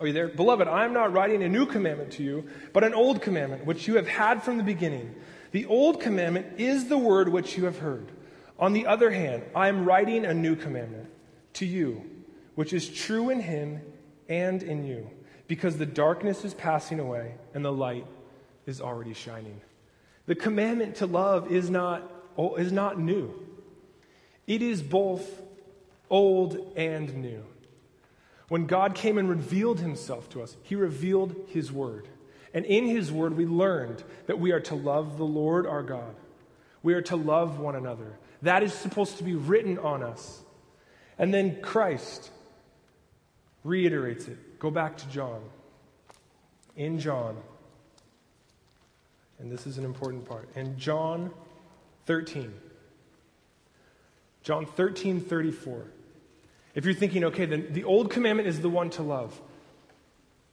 are 0.00 0.06
you 0.06 0.12
there? 0.14 0.28
Beloved, 0.28 0.66
I 0.66 0.86
am 0.86 0.94
not 0.94 1.12
writing 1.12 1.42
a 1.42 1.48
new 1.48 1.66
commandment 1.66 2.12
to 2.12 2.22
you, 2.22 2.48
but 2.72 2.84
an 2.84 2.94
old 2.94 3.20
commandment, 3.20 3.66
which 3.66 3.86
you 3.86 3.96
have 3.96 4.08
had 4.08 4.42
from 4.42 4.56
the 4.56 4.64
beginning. 4.64 5.14
The 5.52 5.66
old 5.66 6.00
commandment 6.00 6.58
is 6.58 6.88
the 6.88 6.96
word 6.96 7.28
which 7.28 7.58
you 7.58 7.66
have 7.66 7.78
heard. 7.78 8.10
On 8.58 8.72
the 8.72 8.86
other 8.86 9.10
hand, 9.10 9.42
I 9.54 9.68
am 9.68 9.84
writing 9.84 10.24
a 10.24 10.32
new 10.32 10.56
commandment 10.56 11.10
to 11.54 11.66
you, 11.66 12.02
which 12.54 12.72
is 12.72 12.88
true 12.88 13.28
in 13.28 13.40
him 13.40 13.82
and 14.28 14.62
in 14.62 14.84
you, 14.86 15.10
because 15.48 15.76
the 15.76 15.86
darkness 15.86 16.44
is 16.46 16.54
passing 16.54 16.98
away 16.98 17.34
and 17.52 17.62
the 17.62 17.72
light 17.72 18.06
is 18.66 18.80
already 18.80 19.12
shining. 19.12 19.60
The 20.26 20.34
commandment 20.34 20.96
to 20.96 21.06
love 21.06 21.52
is 21.52 21.68
not, 21.68 22.10
is 22.56 22.72
not 22.72 22.98
new, 22.98 23.34
it 24.46 24.62
is 24.62 24.80
both 24.80 25.42
old 26.08 26.72
and 26.76 27.14
new. 27.16 27.44
When 28.50 28.66
God 28.66 28.96
came 28.96 29.16
and 29.16 29.30
revealed 29.30 29.78
himself 29.78 30.28
to 30.30 30.42
us, 30.42 30.56
he 30.64 30.74
revealed 30.74 31.36
his 31.50 31.70
word. 31.70 32.08
And 32.52 32.64
in 32.64 32.84
his 32.86 33.12
word, 33.12 33.36
we 33.36 33.46
learned 33.46 34.02
that 34.26 34.40
we 34.40 34.50
are 34.50 34.58
to 34.62 34.74
love 34.74 35.18
the 35.18 35.24
Lord 35.24 35.68
our 35.68 35.84
God. 35.84 36.16
We 36.82 36.94
are 36.94 37.02
to 37.02 37.14
love 37.14 37.60
one 37.60 37.76
another. 37.76 38.18
That 38.42 38.64
is 38.64 38.74
supposed 38.74 39.18
to 39.18 39.22
be 39.22 39.36
written 39.36 39.78
on 39.78 40.02
us. 40.02 40.42
And 41.16 41.32
then 41.32 41.62
Christ 41.62 42.28
reiterates 43.62 44.26
it. 44.26 44.58
Go 44.58 44.72
back 44.72 44.96
to 44.96 45.08
John. 45.10 45.42
In 46.74 46.98
John, 46.98 47.36
and 49.38 49.52
this 49.52 49.64
is 49.64 49.78
an 49.78 49.84
important 49.84 50.24
part, 50.24 50.48
in 50.56 50.76
John 50.76 51.30
13, 52.06 52.52
John 54.42 54.66
13, 54.66 55.20
34. 55.20 55.84
If 56.74 56.84
you're 56.84 56.94
thinking, 56.94 57.24
okay, 57.24 57.46
then 57.46 57.68
the 57.72 57.84
old 57.84 58.10
commandment 58.10 58.48
is 58.48 58.60
the 58.60 58.68
one 58.68 58.90
to 58.90 59.02
love. 59.02 59.40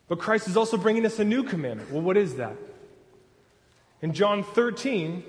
But 0.08 0.20
Christ 0.20 0.48
is 0.48 0.58
also 0.58 0.78
bringing 0.78 1.06
us 1.06 1.20
a 1.20 1.24
new 1.24 1.44
commandment. 1.44 1.92
Well, 1.92 2.02
what 2.02 2.18
is 2.18 2.36
that? 2.36 2.56
In 4.02 4.14
John 4.14 4.44
13, 4.44 5.24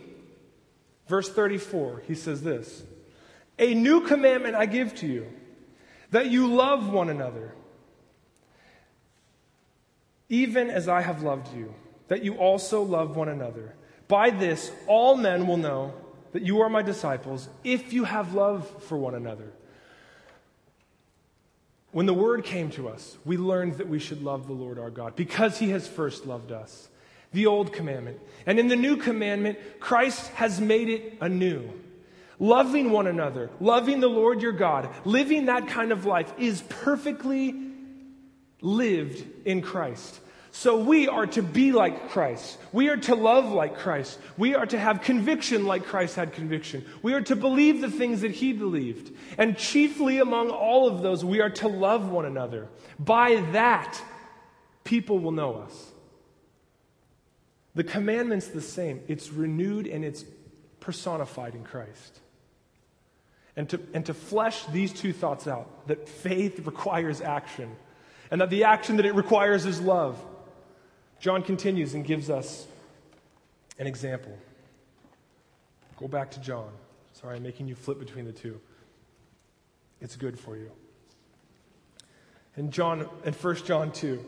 verse 1.06 1.28
34, 1.28 2.02
he 2.06 2.14
says 2.14 2.42
this 2.42 2.84
A 3.58 3.74
new 3.74 4.02
commandment 4.02 4.54
I 4.54 4.66
give 4.66 4.94
to 4.96 5.06
you, 5.06 5.26
that 6.10 6.30
you 6.30 6.46
love 6.46 6.90
one 6.92 7.10
another, 7.10 7.54
even 10.28 10.70
as 10.70 10.88
I 10.88 11.02
have 11.02 11.22
loved 11.22 11.54
you, 11.54 11.74
that 12.08 12.22
you 12.22 12.36
also 12.36 12.82
love 12.82 13.16
one 13.16 13.28
another. 13.28 13.74
By 14.06 14.30
this, 14.30 14.70
all 14.86 15.16
men 15.16 15.46
will 15.46 15.56
know 15.58 15.92
that 16.32 16.42
you 16.42 16.60
are 16.60 16.70
my 16.70 16.82
disciples 16.82 17.48
if 17.64 17.92
you 17.92 18.04
have 18.04 18.34
love 18.34 18.84
for 18.84 18.96
one 18.96 19.14
another. 19.14 19.52
When 21.90 22.06
the 22.06 22.14
word 22.14 22.44
came 22.44 22.70
to 22.72 22.88
us, 22.88 23.16
we 23.24 23.36
learned 23.36 23.74
that 23.74 23.88
we 23.88 23.98
should 23.98 24.22
love 24.22 24.46
the 24.46 24.52
Lord 24.52 24.78
our 24.78 24.90
God 24.90 25.16
because 25.16 25.58
he 25.58 25.70
has 25.70 25.88
first 25.88 26.26
loved 26.26 26.52
us. 26.52 26.88
The 27.32 27.46
old 27.46 27.72
commandment. 27.72 28.20
And 28.46 28.58
in 28.58 28.68
the 28.68 28.76
new 28.76 28.96
commandment, 28.96 29.58
Christ 29.80 30.28
has 30.32 30.60
made 30.60 30.88
it 30.88 31.18
anew. 31.20 31.70
Loving 32.38 32.90
one 32.90 33.06
another, 33.06 33.50
loving 33.60 34.00
the 34.00 34.08
Lord 34.08 34.40
your 34.40 34.52
God, 34.52 34.88
living 35.04 35.46
that 35.46 35.68
kind 35.68 35.92
of 35.92 36.06
life 36.06 36.32
is 36.38 36.62
perfectly 36.62 37.54
lived 38.60 39.24
in 39.44 39.60
Christ. 39.60 40.20
So 40.58 40.76
we 40.76 41.06
are 41.06 41.28
to 41.28 41.40
be 41.40 41.70
like 41.70 42.10
Christ. 42.10 42.58
We 42.72 42.88
are 42.88 42.96
to 42.96 43.14
love 43.14 43.52
like 43.52 43.78
Christ. 43.78 44.18
We 44.36 44.56
are 44.56 44.66
to 44.66 44.76
have 44.76 45.02
conviction 45.02 45.66
like 45.66 45.84
Christ 45.84 46.16
had 46.16 46.32
conviction. 46.32 46.84
We 47.00 47.14
are 47.14 47.20
to 47.20 47.36
believe 47.36 47.80
the 47.80 47.92
things 47.92 48.22
that 48.22 48.32
he 48.32 48.52
believed. 48.52 49.14
And 49.38 49.56
chiefly 49.56 50.18
among 50.18 50.50
all 50.50 50.88
of 50.88 51.00
those, 51.00 51.24
we 51.24 51.40
are 51.40 51.50
to 51.50 51.68
love 51.68 52.10
one 52.10 52.24
another. 52.24 52.66
By 52.98 53.36
that, 53.52 54.02
people 54.82 55.20
will 55.20 55.30
know 55.30 55.58
us. 55.58 55.92
The 57.76 57.84
commandment's 57.84 58.48
the 58.48 58.60
same. 58.60 59.00
It's 59.06 59.30
renewed 59.30 59.86
and 59.86 60.04
it's 60.04 60.24
personified 60.80 61.54
in 61.54 61.62
Christ. 61.62 62.18
And 63.54 63.68
to, 63.68 63.80
and 63.94 64.04
to 64.06 64.12
flesh 64.12 64.64
these 64.72 64.92
two 64.92 65.12
thoughts 65.12 65.46
out 65.46 65.86
that 65.86 66.08
faith 66.08 66.66
requires 66.66 67.20
action, 67.20 67.76
and 68.32 68.40
that 68.40 68.50
the 68.50 68.64
action 68.64 68.96
that 68.96 69.06
it 69.06 69.14
requires 69.14 69.64
is 69.64 69.80
love. 69.80 70.20
John 71.20 71.42
continues 71.42 71.94
and 71.94 72.04
gives 72.04 72.30
us 72.30 72.66
an 73.78 73.86
example. 73.86 74.36
Go 75.96 76.06
back 76.06 76.30
to 76.32 76.40
John. 76.40 76.70
Sorry, 77.12 77.36
I'm 77.36 77.42
making 77.42 77.66
you 77.66 77.74
flip 77.74 77.98
between 77.98 78.24
the 78.24 78.32
two. 78.32 78.60
It's 80.00 80.14
good 80.14 80.38
for 80.38 80.56
you. 80.56 80.70
In 82.56 82.70
John 82.70 83.08
in 83.24 83.32
1 83.32 83.54
John 83.64 83.90
2, 83.90 84.24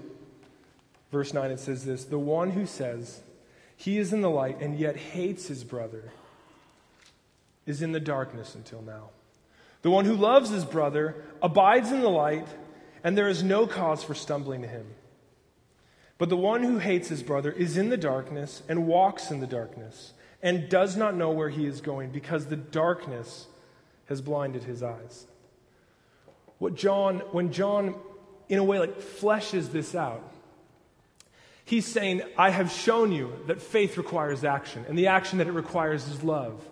verse 1.13 1.33
9, 1.33 1.51
it 1.51 1.61
says 1.61 1.85
this: 1.85 2.05
the 2.05 2.19
one 2.19 2.51
who 2.51 2.67
says 2.67 3.21
he 3.77 3.99
is 3.99 4.13
in 4.13 4.21
the 4.21 4.31
light 4.31 4.61
and 4.61 4.79
yet 4.79 4.97
hates 4.97 5.47
his 5.47 5.63
brother 5.65 6.11
is 7.67 7.83
in 7.83 7.93
the 7.93 8.01
darkness 8.01 8.55
until 8.55 8.83
now. 8.83 9.11
The 9.83 9.91
one 9.91 10.05
who 10.05 10.15
loves 10.15 10.51
his 10.51 10.65
brother 10.65 11.25
abides 11.41 11.93
in 11.93 12.01
the 12.01 12.11
light, 12.11 12.47
and 13.05 13.17
there 13.17 13.29
is 13.29 13.43
no 13.43 13.67
cause 13.67 14.03
for 14.03 14.15
stumbling 14.15 14.63
to 14.63 14.69
him. 14.69 14.87
But 16.21 16.29
the 16.29 16.37
one 16.37 16.63
who 16.63 16.77
hates 16.77 17.09
his 17.09 17.23
brother 17.23 17.51
is 17.51 17.79
in 17.79 17.89
the 17.89 17.97
darkness 17.97 18.63
and 18.69 18.87
walks 18.87 19.31
in 19.31 19.41
the 19.41 19.47
darkness 19.47 20.13
and 20.43 20.69
does 20.69 20.95
not 20.95 21.17
know 21.17 21.31
where 21.31 21.49
he 21.49 21.65
is 21.65 21.81
going 21.81 22.11
because 22.11 22.45
the 22.45 22.57
darkness 22.57 23.47
has 24.05 24.21
blinded 24.21 24.65
his 24.65 24.83
eyes. 24.83 25.27
What 26.59 26.75
John, 26.75 27.21
when 27.33 27.53
John, 27.53 27.95
in 28.51 28.59
a 28.59 28.65
way, 28.65 28.79
like 28.79 29.01
fleshes 29.01 29.73
this 29.73 29.95
out, 29.95 30.23
he's 31.65 31.87
saying, 31.87 32.21
I 32.37 32.51
have 32.51 32.71
shown 32.71 33.13
you 33.13 33.33
that 33.47 33.63
faith 33.63 33.97
requires 33.97 34.45
action, 34.45 34.85
and 34.91 34.99
the 34.99 35.07
action 35.07 35.39
that 35.39 35.47
it 35.47 35.53
requires 35.53 36.07
is 36.07 36.23
love. 36.23 36.63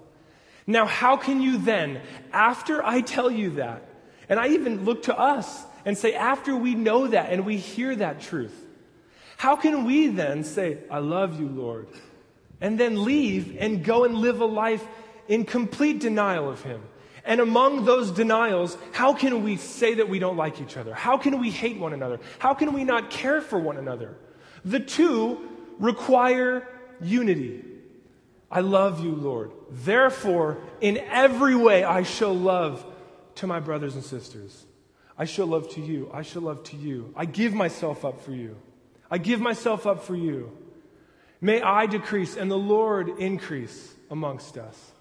Now, 0.67 0.85
how 0.85 1.17
can 1.17 1.41
you 1.41 1.57
then, 1.57 2.03
after 2.35 2.85
I 2.85 3.01
tell 3.01 3.31
you 3.31 3.53
that, 3.53 3.83
and 4.29 4.39
I 4.39 4.49
even 4.49 4.85
look 4.85 5.05
to 5.05 5.19
us 5.19 5.65
and 5.87 5.97
say, 5.97 6.13
after 6.13 6.55
we 6.55 6.75
know 6.75 7.07
that 7.07 7.33
and 7.33 7.47
we 7.47 7.57
hear 7.57 7.97
that 7.97 8.21
truth, 8.21 8.67
how 9.39 9.55
can 9.55 9.85
we 9.85 10.09
then 10.09 10.43
say, 10.43 10.79
I 10.91 10.99
love 10.99 11.39
you, 11.39 11.49
Lord, 11.49 11.87
and 12.61 12.79
then 12.79 13.05
leave 13.05 13.57
and 13.61 13.85
go 13.85 14.03
and 14.03 14.17
live 14.17 14.41
a 14.41 14.45
life 14.45 14.85
in 15.29 15.45
complete 15.45 16.01
denial 16.01 16.51
of 16.51 16.61
Him? 16.65 16.83
And 17.25 17.41
among 17.41 17.85
those 17.85 18.11
denials, 18.11 18.77
how 18.91 19.15
can 19.15 19.45
we 19.45 19.57
say 19.57 19.95
that 19.95 20.09
we 20.09 20.19
don't 20.19 20.37
like 20.37 20.61
each 20.61 20.77
other? 20.77 20.93
How 20.93 21.19
can 21.19 21.39
we 21.39 21.53
hate 21.53 21.79
one 21.79 21.93
another? 21.93 22.19
How 22.41 22.53
can 22.53 22.73
we 22.73 22.83
not 22.83 23.11
care 23.11 23.41
for 23.41 23.61
one 23.61 23.77
another? 23.77 24.17
The 24.65 24.81
two 24.81 25.49
require 25.79 26.67
unity. 27.01 27.65
I 28.51 28.59
love 28.59 29.05
you, 29.05 29.15
Lord. 29.15 29.53
Therefore, 29.71 30.59
in 30.81 30.99
every 30.99 31.55
way, 31.55 31.85
I 31.85 32.03
show 32.03 32.33
love 32.33 32.85
to 33.37 33.47
my 33.47 33.61
brothers 33.61 33.95
and 33.95 34.03
sisters. 34.03 34.67
I 35.17 35.27
show 35.27 35.45
love 35.45 35.69
to 35.75 35.81
you. 35.81 36.11
I 36.13 36.23
show 36.23 36.41
love 36.41 36.65
to 36.65 36.77
you. 36.77 37.15
I 37.15 37.25
give 37.25 37.55
myself 37.55 38.05
up 38.05 38.21
for 38.23 38.33
you. 38.33 38.57
I 39.11 39.19
give 39.19 39.41
myself 39.41 39.87
up 39.87 40.05
for 40.05 40.15
you. 40.15 40.57
May 41.41 41.63
I 41.63 41.87
decrease 41.87 42.37
and 42.37 42.51
the 42.51 42.59
Lord 42.59 43.09
increase 43.19 43.95
amongst 44.11 44.59
us. 44.59 44.93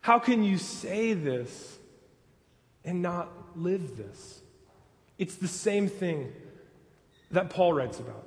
How 0.00 0.18
can 0.18 0.42
you 0.42 0.58
say 0.58 1.12
this 1.12 1.78
and 2.84 3.02
not 3.02 3.30
live 3.56 3.96
this? 3.96 4.40
It's 5.18 5.36
the 5.36 5.48
same 5.48 5.88
thing 5.88 6.32
that 7.30 7.50
Paul 7.50 7.72
writes 7.72 8.00
about. 8.00 8.26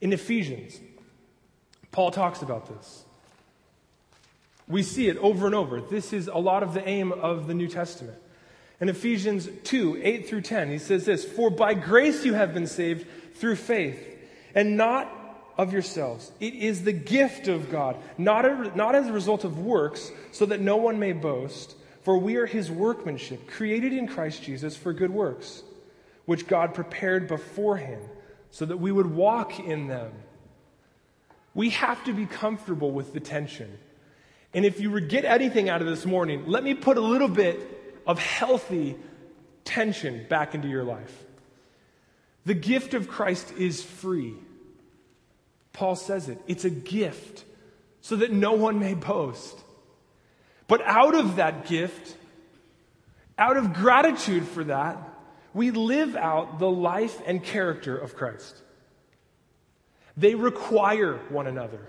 In 0.00 0.12
Ephesians, 0.12 0.78
Paul 1.90 2.10
talks 2.10 2.42
about 2.42 2.68
this. 2.68 3.04
We 4.68 4.82
see 4.82 5.08
it 5.08 5.16
over 5.16 5.46
and 5.46 5.54
over. 5.54 5.80
This 5.80 6.12
is 6.12 6.28
a 6.28 6.36
lot 6.36 6.62
of 6.62 6.74
the 6.74 6.86
aim 6.86 7.10
of 7.10 7.46
the 7.46 7.54
New 7.54 7.68
Testament. 7.68 8.18
In 8.80 8.88
Ephesians 8.88 9.48
2 9.64 10.00
8 10.02 10.28
through 10.28 10.42
10, 10.42 10.70
he 10.70 10.78
says 10.78 11.04
this 11.04 11.24
For 11.24 11.50
by 11.50 11.74
grace 11.74 12.24
you 12.24 12.34
have 12.34 12.54
been 12.54 12.66
saved 12.66 13.06
through 13.38 13.56
faith, 13.56 13.98
and 14.54 14.76
not 14.76 15.12
of 15.56 15.72
yourselves. 15.72 16.30
It 16.40 16.54
is 16.54 16.84
the 16.84 16.92
gift 16.92 17.48
of 17.48 17.70
God, 17.70 17.96
not, 18.16 18.44
a, 18.44 18.72
not 18.76 18.94
as 18.94 19.08
a 19.08 19.12
result 19.12 19.44
of 19.44 19.58
works, 19.58 20.10
so 20.32 20.46
that 20.46 20.60
no 20.60 20.76
one 20.76 20.98
may 20.98 21.12
boast. 21.12 21.74
For 22.02 22.16
we 22.16 22.36
are 22.36 22.46
his 22.46 22.70
workmanship, 22.70 23.48
created 23.48 23.92
in 23.92 24.06
Christ 24.06 24.42
Jesus 24.42 24.76
for 24.76 24.92
good 24.92 25.10
works, 25.10 25.62
which 26.24 26.46
God 26.46 26.74
prepared 26.74 27.28
beforehand, 27.28 28.02
so 28.50 28.64
that 28.64 28.78
we 28.78 28.92
would 28.92 29.06
walk 29.06 29.58
in 29.58 29.88
them. 29.88 30.12
We 31.54 31.70
have 31.70 32.02
to 32.04 32.12
be 32.12 32.26
comfortable 32.26 32.92
with 32.92 33.12
the 33.12 33.20
tension 33.20 33.78
and 34.54 34.64
if 34.64 34.80
you 34.80 34.98
get 35.00 35.24
anything 35.24 35.68
out 35.68 35.82
of 35.82 35.88
this 35.88 36.06
morning, 36.06 36.44
let 36.46 36.64
me 36.64 36.74
put 36.74 36.96
a 36.96 37.02
little 37.02 37.28
bit 37.28 38.02
of 38.06 38.18
healthy 38.18 38.96
tension 39.64 40.26
back 40.28 40.54
into 40.54 40.68
your 40.68 40.84
life. 40.84 41.24
The 42.44 42.54
gift 42.54 42.94
of 42.94 43.08
Christ 43.08 43.52
is 43.58 43.82
free. 43.82 44.34
Paul 45.72 45.96
says 45.96 46.28
it. 46.28 46.40
It's 46.46 46.64
a 46.64 46.70
gift 46.70 47.44
so 48.00 48.16
that 48.16 48.32
no 48.32 48.52
one 48.52 48.78
may 48.78 48.94
boast. 48.94 49.56
But 50.66 50.82
out 50.82 51.14
of 51.14 51.36
that 51.36 51.66
gift, 51.66 52.16
out 53.38 53.56
of 53.56 53.72
gratitude 53.74 54.46
for 54.46 54.64
that, 54.64 54.98
we 55.54 55.70
live 55.70 56.16
out 56.16 56.58
the 56.58 56.70
life 56.70 57.20
and 57.26 57.42
character 57.42 57.96
of 57.96 58.16
Christ. 58.16 58.54
They 60.16 60.34
require 60.34 61.16
one 61.28 61.46
another. 61.46 61.80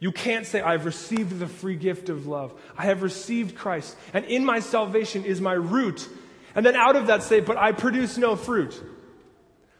You 0.00 0.12
can't 0.12 0.46
say, 0.46 0.60
I've 0.60 0.84
received 0.84 1.38
the 1.38 1.48
free 1.48 1.76
gift 1.76 2.08
of 2.08 2.26
love. 2.26 2.54
I 2.76 2.84
have 2.84 3.02
received 3.02 3.56
Christ. 3.56 3.96
And 4.12 4.24
in 4.26 4.44
my 4.44 4.60
salvation 4.60 5.24
is 5.24 5.40
my 5.40 5.54
root. 5.54 6.08
And 6.54 6.64
then 6.64 6.76
out 6.76 6.94
of 6.94 7.08
that 7.08 7.24
say, 7.24 7.40
but 7.40 7.56
I 7.56 7.72
produce 7.72 8.16
no 8.16 8.36
fruit. 8.36 8.80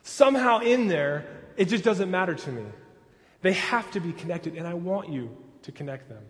Somehow 0.08 0.60
in 0.60 0.88
there, 0.88 1.26
it 1.58 1.66
just 1.66 1.84
doesn't 1.84 2.10
matter 2.10 2.34
to 2.34 2.50
me. 2.50 2.64
They 3.42 3.52
have 3.52 3.90
to 3.90 4.00
be 4.00 4.12
connected, 4.12 4.56
and 4.56 4.66
I 4.66 4.72
want 4.72 5.10
you 5.10 5.36
to 5.62 5.70
connect 5.70 6.08
them. 6.08 6.24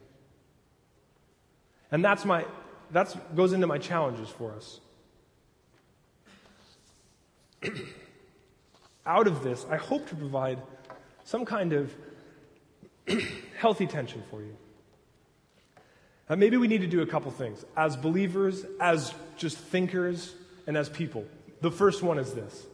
And 1.93 2.05
that's 2.05 2.25
my, 2.25 2.45
that 2.91 3.37
goes 3.37 3.53
into 3.53 3.69
my 3.69 3.79
challenges 3.79 4.29
for 4.29 4.53
us. 4.53 4.81
out 9.07 9.29
of 9.29 9.45
this, 9.45 9.65
I 9.71 9.77
hope 9.77 10.09
to 10.09 10.17
provide 10.17 10.59
some 11.23 11.45
kind 11.45 11.73
of 11.73 11.95
healthy 13.59 13.87
tension 13.87 14.25
for 14.29 14.43
you. 14.43 14.57
Uh, 16.29 16.35
maybe 16.35 16.57
we 16.57 16.67
need 16.67 16.81
to 16.81 16.89
do 16.89 17.01
a 17.01 17.07
couple 17.07 17.31
things 17.31 17.65
as 17.77 17.97
believers, 17.97 18.67
as 18.81 19.15
just 19.37 19.57
thinkers, 19.57 20.35
and 20.67 20.77
as 20.77 20.89
people. 20.89 21.25
The 21.61 21.71
first 21.71 22.03
one 22.03 22.19
is 22.19 22.35
this 22.35 22.67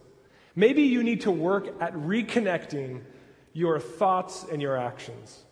maybe 0.54 0.82
you 0.82 1.02
need 1.02 1.22
to 1.22 1.30
work 1.30 1.68
at 1.80 1.94
reconnecting 1.94 3.02
your 3.52 3.78
thoughts 3.78 4.44
and 4.50 4.60
your 4.60 4.76
actions. 4.76 5.44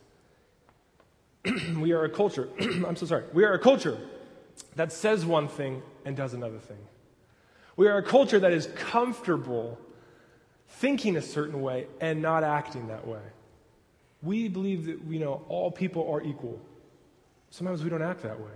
we 1.77 1.93
are 1.93 2.05
a 2.05 2.11
culture, 2.11 2.49
I'm 2.61 2.97
so 2.97 3.07
sorry, 3.07 3.25
we 3.33 3.45
are 3.45 3.53
a 3.53 3.59
culture 3.59 3.99
that 4.77 4.93
says 4.93 5.25
one 5.25 5.49
thing 5.49 5.83
and 6.05 6.17
does 6.17 6.35
another 6.35 6.59
thing. 6.59 6.79
We 7.77 7.89
are 7.89 7.99
a 7.99 8.03
culture 8.03 8.39
that 8.39 8.53
is 8.53 8.69
comfortable 8.75 9.79
thinking 10.69 11.17
a 11.17 11.23
certain 11.23 11.63
way 11.63 11.87
and 12.01 12.23
not 12.23 12.45
acting 12.45 12.89
that 12.89 13.07
way. 13.07 13.21
We 14.23 14.49
believe 14.49 14.87
that, 14.87 15.01
you 15.09 15.19
know, 15.19 15.45
all 15.49 15.71
people 15.71 16.11
are 16.11 16.23
equal. 16.23 16.61
Sometimes 17.51 17.83
we 17.83 17.91
don't 17.91 18.03
act 18.03 18.23
that 18.23 18.41
way. 18.41 18.53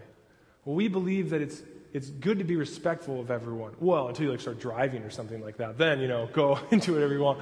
We 0.65 0.89
believe 0.89 1.31
that 1.31 1.43
it's, 1.43 1.63
it's 1.97 2.11
good 2.11 2.41
to 2.41 2.45
be 2.45 2.57
respectful 2.57 3.21
of 3.21 3.31
everyone. 3.31 3.73
Well, 3.81 4.09
until 4.09 4.27
you 4.27 4.31
like 4.31 4.41
start 4.41 4.61
driving 4.61 5.03
or 5.03 5.09
something 5.09 5.43
like 5.43 5.57
that. 5.57 5.79
Then, 5.79 5.99
you 5.99 6.09
know, 6.09 6.29
go 6.31 6.59
into 6.71 6.93
whatever 6.93 7.15
you 7.15 7.21
want. 7.21 7.41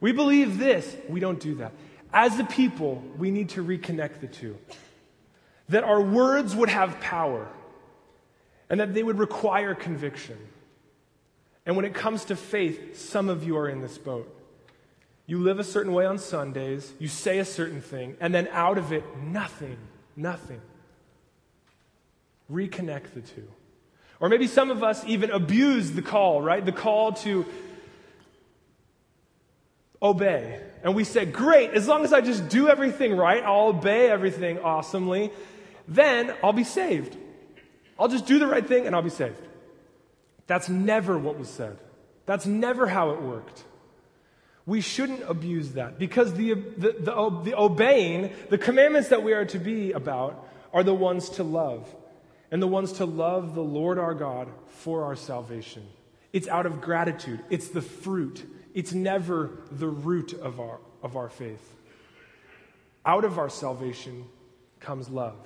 We 0.00 0.12
believe 0.12 0.56
this. 0.56 0.96
We 1.08 1.18
don't 1.18 1.40
do 1.40 1.56
that. 1.56 1.72
As 2.12 2.38
a 2.38 2.44
people, 2.44 3.02
we 3.18 3.32
need 3.32 3.48
to 3.50 3.64
reconnect 3.64 4.20
the 4.20 4.28
two. 4.28 4.56
That 5.68 5.82
our 5.82 6.00
words 6.00 6.54
would 6.54 6.68
have 6.68 7.00
power 7.00 7.48
and 8.70 8.78
that 8.78 8.94
they 8.94 9.02
would 9.02 9.18
require 9.18 9.74
conviction. 9.74 10.38
And 11.66 11.74
when 11.74 11.84
it 11.84 11.92
comes 11.92 12.24
to 12.26 12.36
faith, 12.36 12.96
some 12.96 13.28
of 13.28 13.42
you 13.42 13.56
are 13.56 13.68
in 13.68 13.80
this 13.80 13.98
boat. 13.98 14.32
You 15.26 15.40
live 15.40 15.58
a 15.58 15.64
certain 15.64 15.92
way 15.92 16.06
on 16.06 16.18
Sundays, 16.18 16.92
you 17.00 17.08
say 17.08 17.38
a 17.40 17.44
certain 17.44 17.80
thing, 17.80 18.16
and 18.20 18.32
then 18.32 18.46
out 18.52 18.78
of 18.78 18.92
it, 18.92 19.02
nothing, 19.24 19.76
nothing. 20.14 20.60
Reconnect 22.50 23.14
the 23.14 23.20
two. 23.20 23.48
Or 24.20 24.28
maybe 24.28 24.46
some 24.46 24.70
of 24.70 24.82
us 24.82 25.04
even 25.06 25.30
abuse 25.30 25.92
the 25.92 26.02
call, 26.02 26.40
right? 26.40 26.64
The 26.64 26.72
call 26.72 27.12
to 27.12 27.44
obey. 30.02 30.60
And 30.82 30.94
we 30.94 31.04
say, 31.04 31.24
great, 31.24 31.72
as 31.72 31.88
long 31.88 32.04
as 32.04 32.12
I 32.12 32.20
just 32.20 32.48
do 32.48 32.68
everything 32.68 33.16
right, 33.16 33.42
I'll 33.42 33.68
obey 33.68 34.08
everything 34.08 34.58
awesomely, 34.60 35.32
then 35.88 36.34
I'll 36.42 36.52
be 36.52 36.64
saved. 36.64 37.16
I'll 37.98 38.08
just 38.08 38.26
do 38.26 38.38
the 38.38 38.46
right 38.46 38.66
thing 38.66 38.86
and 38.86 38.94
I'll 38.94 39.02
be 39.02 39.10
saved. 39.10 39.40
That's 40.46 40.68
never 40.68 41.18
what 41.18 41.38
was 41.38 41.48
said. 41.48 41.78
That's 42.24 42.46
never 42.46 42.86
how 42.86 43.10
it 43.10 43.20
worked. 43.20 43.64
We 44.64 44.80
shouldn't 44.80 45.28
abuse 45.28 45.72
that 45.72 45.98
because 45.98 46.34
the, 46.34 46.54
the, 46.54 46.96
the, 46.98 47.40
the 47.44 47.58
obeying, 47.58 48.32
the 48.50 48.58
commandments 48.58 49.08
that 49.10 49.22
we 49.22 49.32
are 49.32 49.44
to 49.46 49.58
be 49.58 49.92
about, 49.92 50.48
are 50.72 50.82
the 50.82 50.94
ones 50.94 51.30
to 51.30 51.42
love 51.42 51.94
and 52.50 52.62
the 52.62 52.66
ones 52.66 52.92
to 52.92 53.04
love 53.04 53.54
the 53.54 53.62
Lord 53.62 53.98
our 53.98 54.14
God 54.14 54.48
for 54.68 55.04
our 55.04 55.16
salvation. 55.16 55.86
It's 56.32 56.48
out 56.48 56.66
of 56.66 56.80
gratitude, 56.80 57.42
it's 57.50 57.68
the 57.68 57.82
fruit, 57.82 58.44
it's 58.74 58.92
never 58.92 59.58
the 59.70 59.88
root 59.88 60.32
of 60.34 60.60
our, 60.60 60.78
of 61.02 61.16
our 61.16 61.28
faith. 61.28 61.74
Out 63.04 63.24
of 63.24 63.38
our 63.38 63.48
salvation 63.48 64.24
comes 64.80 65.08
love. 65.08 65.36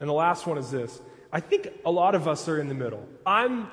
And 0.00 0.08
the 0.08 0.14
last 0.14 0.46
one 0.46 0.58
is 0.58 0.70
this 0.70 1.00
I 1.32 1.40
think 1.40 1.68
a 1.84 1.90
lot 1.90 2.14
of 2.14 2.28
us 2.28 2.48
are 2.48 2.60
in 2.60 2.68
the 2.68 2.74
middle. 2.74 3.06
I'm 3.24 3.68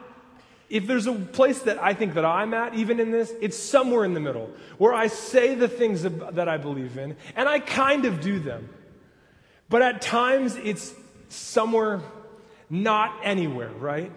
if 0.69 0.87
there's 0.87 1.05
a 1.05 1.13
place 1.13 1.59
that 1.59 1.81
I 1.81 1.93
think 1.93 2.15
that 2.15 2.25
I'm 2.25 2.53
at, 2.53 2.73
even 2.73 2.99
in 2.99 3.11
this, 3.11 3.31
it's 3.41 3.57
somewhere 3.57 4.05
in 4.05 4.15
the 4.15 4.19
middle 4.19 4.49
where 4.79 4.93
I 4.93 5.05
say 5.05 5.53
the 5.53 5.67
things 5.67 6.01
that 6.01 6.49
I 6.49 6.57
believe 6.57 6.97
in 6.97 7.15
and 7.35 7.47
I 7.47 7.59
kind 7.59 8.05
of 8.05 8.21
do 8.21 8.39
them. 8.39 8.69
But 9.69 9.81
at 9.81 10.01
times 10.01 10.55
it's 10.55 10.93
somewhere 11.29 12.01
not 12.69 13.19
anywhere, 13.23 13.69
right? 13.69 14.11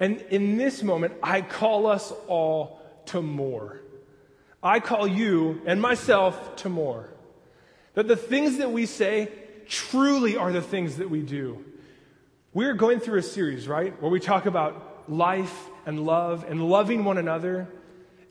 And 0.00 0.20
in 0.30 0.56
this 0.56 0.82
moment, 0.82 1.14
I 1.22 1.40
call 1.40 1.86
us 1.86 2.12
all 2.26 2.80
to 3.06 3.22
more. 3.22 3.80
I 4.62 4.80
call 4.80 5.06
you 5.06 5.62
and 5.66 5.80
myself 5.80 6.56
to 6.56 6.68
more. 6.68 7.08
That 7.94 8.08
the 8.08 8.16
things 8.16 8.58
that 8.58 8.70
we 8.70 8.86
say 8.86 9.30
truly 9.68 10.36
are 10.36 10.52
the 10.52 10.62
things 10.62 10.96
that 10.96 11.10
we 11.10 11.22
do. 11.22 11.64
We're 12.54 12.74
going 12.74 13.00
through 13.00 13.18
a 13.18 13.22
series, 13.22 13.68
right, 13.68 14.00
where 14.00 14.10
we 14.10 14.20
talk 14.20 14.46
about 14.46 15.10
life 15.10 15.68
and 15.86 16.04
love 16.04 16.44
and 16.48 16.68
loving 16.68 17.04
one 17.04 17.18
another. 17.18 17.68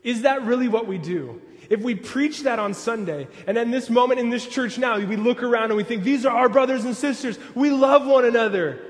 Is 0.02 0.22
that 0.22 0.42
really 0.44 0.68
what 0.68 0.86
we 0.86 0.98
do? 0.98 1.40
If 1.68 1.82
we 1.82 1.94
preach 1.94 2.44
that 2.44 2.58
on 2.58 2.72
Sunday, 2.72 3.28
and 3.46 3.58
in 3.58 3.70
this 3.70 3.90
moment 3.90 4.20
in 4.20 4.30
this 4.30 4.46
church 4.46 4.78
now, 4.78 4.98
we 4.98 5.16
look 5.16 5.42
around 5.42 5.64
and 5.64 5.76
we 5.76 5.84
think, 5.84 6.02
these 6.02 6.24
are 6.24 6.34
our 6.34 6.48
brothers 6.48 6.84
and 6.84 6.96
sisters, 6.96 7.38
we 7.54 7.70
love 7.70 8.06
one 8.06 8.24
another. 8.24 8.80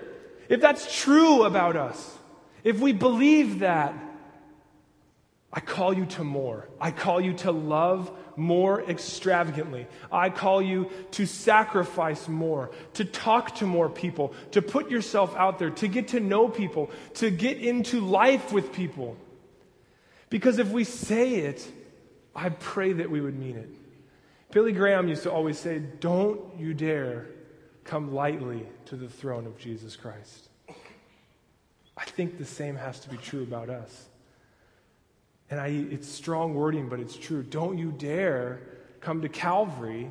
If 0.48 0.60
that's 0.60 1.02
true 1.02 1.42
about 1.44 1.76
us, 1.76 2.16
if 2.62 2.78
we 2.78 2.92
believe 2.92 3.60
that, 3.60 3.94
I 5.52 5.60
call 5.60 5.92
you 5.94 6.06
to 6.06 6.24
more. 6.24 6.68
I 6.80 6.90
call 6.90 7.20
you 7.20 7.32
to 7.34 7.50
love 7.50 8.10
more 8.36 8.82
extravagantly. 8.82 9.86
I 10.12 10.30
call 10.30 10.62
you 10.62 10.90
to 11.12 11.26
sacrifice 11.26 12.28
more, 12.28 12.70
to 12.94 13.04
talk 13.04 13.56
to 13.56 13.66
more 13.66 13.88
people, 13.88 14.34
to 14.52 14.62
put 14.62 14.90
yourself 14.90 15.34
out 15.36 15.58
there, 15.58 15.70
to 15.70 15.88
get 15.88 16.08
to 16.08 16.20
know 16.20 16.48
people, 16.48 16.90
to 17.14 17.30
get 17.30 17.58
into 17.58 18.00
life 18.00 18.52
with 18.52 18.72
people. 18.72 19.16
Because 20.30 20.58
if 20.58 20.68
we 20.68 20.84
say 20.84 21.36
it, 21.36 21.66
I 22.38 22.50
pray 22.50 22.92
that 22.92 23.10
we 23.10 23.20
would 23.20 23.38
mean 23.38 23.56
it. 23.56 23.68
Billy 24.52 24.72
Graham 24.72 25.08
used 25.08 25.24
to 25.24 25.32
always 25.32 25.58
say, 25.58 25.80
Don't 26.00 26.40
you 26.58 26.72
dare 26.72 27.26
come 27.88 28.14
lightly 28.14 28.66
to 28.84 28.96
the 28.96 29.08
throne 29.08 29.46
of 29.46 29.58
Jesus 29.58 29.96
Christ. 29.96 30.48
I 31.96 32.04
think 32.04 32.38
the 32.38 32.44
same 32.44 32.76
has 32.76 33.00
to 33.00 33.08
be 33.08 33.16
true 33.16 33.42
about 33.42 33.70
us. 33.70 34.06
And 35.50 35.58
I, 35.58 35.68
it's 35.68 36.06
strong 36.06 36.54
wording, 36.54 36.88
but 36.90 37.00
it's 37.00 37.16
true. 37.16 37.42
Don't 37.42 37.78
you 37.78 37.90
dare 37.90 38.60
come 39.00 39.22
to 39.22 39.28
Calvary 39.28 40.10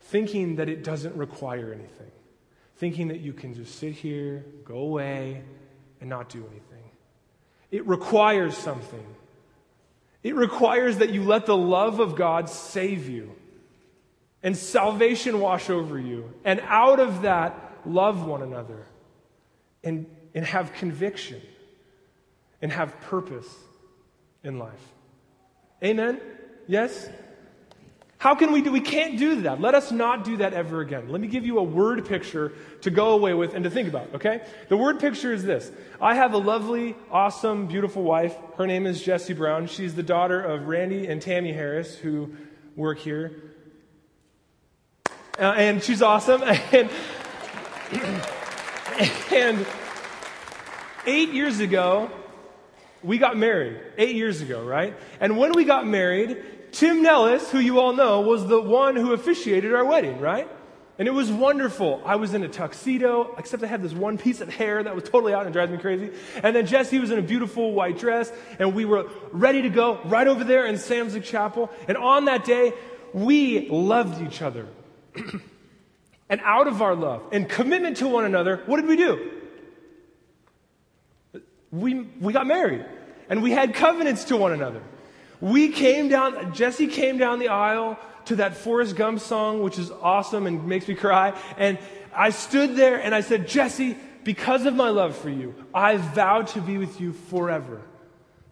thinking 0.00 0.56
that 0.56 0.68
it 0.68 0.82
doesn't 0.82 1.14
require 1.14 1.72
anything, 1.72 2.10
thinking 2.76 3.08
that 3.08 3.20
you 3.20 3.32
can 3.32 3.54
just 3.54 3.78
sit 3.78 3.92
here, 3.92 4.44
go 4.64 4.78
away, 4.78 5.42
and 6.00 6.10
not 6.10 6.28
do 6.28 6.40
anything. 6.50 6.90
It 7.70 7.86
requires 7.86 8.56
something. 8.56 9.06
It 10.22 10.36
requires 10.36 10.98
that 10.98 11.10
you 11.10 11.24
let 11.24 11.46
the 11.46 11.56
love 11.56 12.00
of 12.00 12.14
God 12.14 12.48
save 12.48 13.08
you 13.08 13.34
and 14.42 14.56
salvation 14.56 15.40
wash 15.40 15.70
over 15.70 15.98
you. 15.98 16.32
And 16.44 16.60
out 16.66 17.00
of 17.00 17.22
that, 17.22 17.80
love 17.84 18.26
one 18.26 18.42
another 18.42 18.86
and, 19.82 20.06
and 20.34 20.44
have 20.44 20.72
conviction 20.74 21.40
and 22.60 22.70
have 22.72 23.00
purpose 23.02 23.48
in 24.44 24.58
life. 24.58 24.92
Amen? 25.82 26.20
Yes? 26.68 27.08
How 28.22 28.36
can 28.36 28.52
we 28.52 28.62
do? 28.62 28.70
We 28.70 28.80
can't 28.80 29.18
do 29.18 29.40
that. 29.40 29.60
Let 29.60 29.74
us 29.74 29.90
not 29.90 30.22
do 30.22 30.36
that 30.36 30.54
ever 30.54 30.80
again. 30.80 31.08
Let 31.08 31.20
me 31.20 31.26
give 31.26 31.44
you 31.44 31.58
a 31.58 31.62
word 31.64 32.06
picture 32.06 32.52
to 32.82 32.90
go 32.92 33.14
away 33.14 33.34
with 33.34 33.52
and 33.52 33.64
to 33.64 33.70
think 33.70 33.88
about, 33.88 34.14
okay? 34.14 34.46
The 34.68 34.76
word 34.76 35.00
picture 35.00 35.32
is 35.32 35.42
this. 35.42 35.68
I 36.00 36.14
have 36.14 36.32
a 36.32 36.38
lovely, 36.38 36.94
awesome, 37.10 37.66
beautiful 37.66 38.04
wife. 38.04 38.36
Her 38.58 38.64
name 38.64 38.86
is 38.86 39.02
Jessie 39.02 39.32
Brown. 39.32 39.66
She's 39.66 39.96
the 39.96 40.04
daughter 40.04 40.40
of 40.40 40.68
Randy 40.68 41.08
and 41.08 41.20
Tammy 41.20 41.52
Harris, 41.52 41.96
who 41.96 42.36
work 42.76 43.00
here. 43.00 43.42
Uh, 45.36 45.54
and 45.56 45.82
she's 45.82 46.00
awesome. 46.00 46.44
And, 46.72 46.88
and 49.32 49.66
eight 51.06 51.30
years 51.30 51.58
ago, 51.58 52.08
we 53.02 53.18
got 53.18 53.36
married 53.36 53.80
eight 53.98 54.16
years 54.16 54.40
ago, 54.40 54.64
right? 54.64 54.96
And 55.20 55.36
when 55.36 55.52
we 55.52 55.64
got 55.64 55.86
married, 55.86 56.42
Tim 56.72 57.02
Nellis, 57.02 57.50
who 57.50 57.58
you 57.58 57.80
all 57.80 57.92
know, 57.92 58.20
was 58.20 58.46
the 58.46 58.60
one 58.60 58.96
who 58.96 59.12
officiated 59.12 59.74
our 59.74 59.84
wedding, 59.84 60.18
right? 60.20 60.48
And 60.98 61.08
it 61.08 61.12
was 61.12 61.30
wonderful. 61.32 62.02
I 62.04 62.16
was 62.16 62.34
in 62.34 62.42
a 62.42 62.48
tuxedo, 62.48 63.34
except 63.38 63.62
I 63.62 63.66
had 63.66 63.82
this 63.82 63.92
one 63.92 64.18
piece 64.18 64.40
of 64.40 64.48
hair 64.48 64.82
that 64.82 64.94
was 64.94 65.04
totally 65.04 65.34
out 65.34 65.44
and 65.46 65.52
drives 65.52 65.72
me 65.72 65.78
crazy. 65.78 66.10
And 66.42 66.54
then 66.54 66.66
Jesse 66.66 66.98
was 66.98 67.10
in 67.10 67.18
a 67.18 67.22
beautiful 67.22 67.72
white 67.72 67.98
dress, 67.98 68.30
and 68.58 68.74
we 68.74 68.84
were 68.84 69.10
ready 69.32 69.62
to 69.62 69.68
go 69.68 70.00
right 70.04 70.26
over 70.26 70.44
there 70.44 70.66
in 70.66 70.76
Samsic 70.76 71.24
Chapel. 71.24 71.70
And 71.88 71.96
on 71.96 72.26
that 72.26 72.44
day, 72.44 72.72
we 73.12 73.68
loved 73.68 74.22
each 74.22 74.42
other. 74.42 74.68
and 76.28 76.40
out 76.44 76.68
of 76.68 76.80
our 76.80 76.94
love 76.94 77.22
and 77.32 77.48
commitment 77.48 77.96
to 77.98 78.08
one 78.08 78.24
another, 78.24 78.62
what 78.66 78.76
did 78.76 78.86
we 78.86 78.96
do? 78.96 79.31
We, 81.72 81.94
we 82.20 82.32
got 82.32 82.46
married 82.46 82.84
and 83.28 83.42
we 83.42 83.50
had 83.50 83.74
covenants 83.74 84.24
to 84.24 84.36
one 84.36 84.52
another. 84.52 84.82
We 85.40 85.70
came 85.70 86.08
down, 86.08 86.54
Jesse 86.54 86.86
came 86.86 87.18
down 87.18 87.38
the 87.38 87.48
aisle 87.48 87.98
to 88.26 88.36
that 88.36 88.56
Forrest 88.56 88.94
Gump 88.94 89.18
song, 89.18 89.62
which 89.62 89.78
is 89.78 89.90
awesome 89.90 90.46
and 90.46 90.66
makes 90.66 90.86
me 90.86 90.94
cry. 90.94 91.36
And 91.56 91.78
I 92.14 92.30
stood 92.30 92.76
there 92.76 93.00
and 93.00 93.14
I 93.14 93.22
said, 93.22 93.48
Jesse, 93.48 93.96
because 94.22 94.66
of 94.66 94.74
my 94.74 94.90
love 94.90 95.16
for 95.16 95.30
you, 95.30 95.54
I 95.74 95.96
vow 95.96 96.42
to 96.42 96.60
be 96.60 96.78
with 96.78 97.00
you 97.00 97.12
forever, 97.12 97.80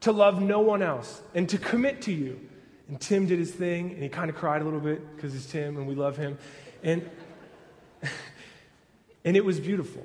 to 0.01 0.13
love 0.13 0.43
no 0.43 0.61
one 0.61 0.83
else, 0.83 1.23
and 1.35 1.49
to 1.51 1.59
commit 1.59 2.03
to 2.03 2.13
you. 2.13 2.41
And 2.89 3.01
Tim 3.01 3.27
did 3.27 3.39
his 3.39 3.53
thing, 3.53 3.93
and 3.93 4.03
he 4.03 4.09
kind 4.09 4.31
of 4.31 4.35
cried 4.35 4.63
a 4.63 4.65
little 4.65 4.81
bit 4.81 5.15
because 5.15 5.33
he's 5.33 5.47
Tim 5.47 5.77
and 5.77 5.87
we 5.87 5.95
love 5.95 6.17
him. 6.17 6.39
And, 6.83 7.09
and 9.25 9.37
it 9.37 9.45
was 9.45 9.61
beautiful. 9.61 10.05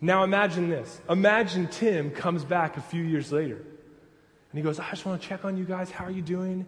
Now 0.00 0.22
imagine 0.24 0.68
this. 0.68 1.00
Imagine 1.08 1.66
Tim 1.66 2.10
comes 2.10 2.44
back 2.44 2.76
a 2.76 2.80
few 2.80 3.02
years 3.02 3.32
later 3.32 3.56
and 3.56 4.58
he 4.58 4.62
goes, 4.62 4.78
I 4.78 4.88
just 4.90 5.04
want 5.04 5.20
to 5.20 5.28
check 5.28 5.44
on 5.44 5.56
you 5.56 5.64
guys. 5.64 5.90
How 5.90 6.04
are 6.04 6.10
you 6.10 6.22
doing? 6.22 6.66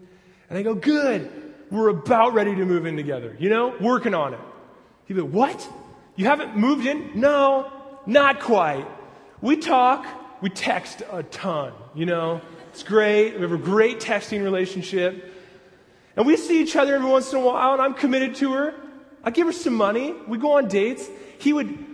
And 0.48 0.58
I 0.58 0.62
go, 0.62 0.74
Good. 0.74 1.30
We're 1.70 1.88
about 1.88 2.34
ready 2.34 2.56
to 2.56 2.64
move 2.64 2.84
in 2.84 2.96
together. 2.96 3.36
You 3.38 3.48
know, 3.48 3.76
working 3.80 4.12
on 4.12 4.34
it. 4.34 4.40
He'd 5.06 5.14
be, 5.14 5.22
What? 5.22 5.68
You 6.16 6.26
haven't 6.26 6.56
moved 6.56 6.86
in? 6.86 7.12
No, 7.14 7.70
not 8.06 8.40
quite. 8.40 8.86
We 9.40 9.56
talk, 9.56 10.04
we 10.42 10.50
text 10.50 11.02
a 11.10 11.22
ton, 11.22 11.72
you 11.94 12.04
know. 12.04 12.40
It's 12.70 12.82
great. 12.82 13.34
We 13.34 13.40
have 13.42 13.52
a 13.52 13.58
great 13.58 14.00
texting 14.00 14.44
relationship. 14.44 15.32
And 16.16 16.26
we 16.26 16.36
see 16.36 16.60
each 16.60 16.76
other 16.76 16.96
every 16.96 17.08
once 17.08 17.32
in 17.32 17.38
a 17.38 17.42
while, 17.42 17.72
and 17.72 17.80
I'm 17.80 17.94
committed 17.94 18.34
to 18.36 18.52
her. 18.52 18.74
I 19.24 19.30
give 19.30 19.46
her 19.46 19.52
some 19.52 19.74
money. 19.74 20.14
We 20.28 20.38
go 20.38 20.58
on 20.58 20.68
dates. 20.68 21.08
He 21.38 21.52
would 21.52 21.89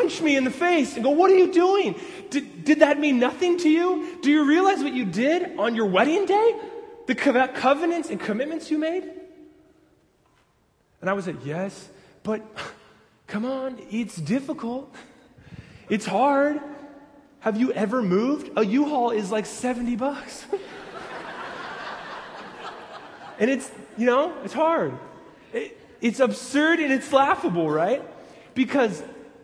punch 0.00 0.20
me 0.22 0.36
in 0.36 0.44
the 0.44 0.50
face 0.50 0.94
and 0.94 1.04
go, 1.04 1.10
What 1.10 1.30
are 1.30 1.36
you 1.36 1.52
doing? 1.52 1.94
Did, 2.30 2.64
did 2.64 2.80
that 2.80 2.98
mean 2.98 3.18
nothing 3.18 3.58
to 3.58 3.68
you? 3.68 4.18
Do 4.22 4.30
you 4.30 4.44
realize 4.44 4.82
what 4.82 4.92
you 4.92 5.04
did 5.04 5.58
on 5.58 5.74
your 5.74 5.86
wedding 5.86 6.26
day? 6.26 6.56
The 7.06 7.14
co- 7.14 7.48
covenants 7.48 8.10
and 8.10 8.18
commitments 8.18 8.70
you 8.70 8.78
made? 8.78 9.04
And 11.00 11.10
I 11.10 11.12
was 11.12 11.26
like, 11.26 11.44
Yes, 11.44 11.88
but 12.22 12.42
come 13.26 13.44
on, 13.44 13.78
it's 13.90 14.16
difficult. 14.16 14.94
It's 15.88 16.06
hard. 16.06 16.60
Have 17.40 17.58
you 17.58 17.72
ever 17.72 18.02
moved? 18.02 18.50
A 18.56 18.64
U 18.64 18.86
Haul 18.86 19.10
is 19.10 19.30
like 19.30 19.46
70 19.46 19.96
bucks. 19.96 20.44
and 23.38 23.50
it's, 23.50 23.70
you 23.96 24.06
know, 24.06 24.34
it's 24.44 24.52
hard. 24.52 24.92
It, 25.52 25.76
it's 26.00 26.20
absurd 26.20 26.80
and 26.80 26.92
it's 26.92 27.12
laughable, 27.12 27.68
right? 27.68 28.02
Because 28.54 29.02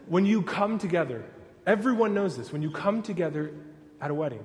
when 0.09 0.27
you 0.27 0.43
come 0.43 0.79
together, 0.79 1.25
everyone 1.67 2.15
knows 2.15 2.37
this, 2.37 2.53
when 2.53 2.63
you 2.63 2.71
come 2.71 3.03
together 3.03 3.53
at 4.01 4.11
a 4.11 4.15
wedding 4.15 4.45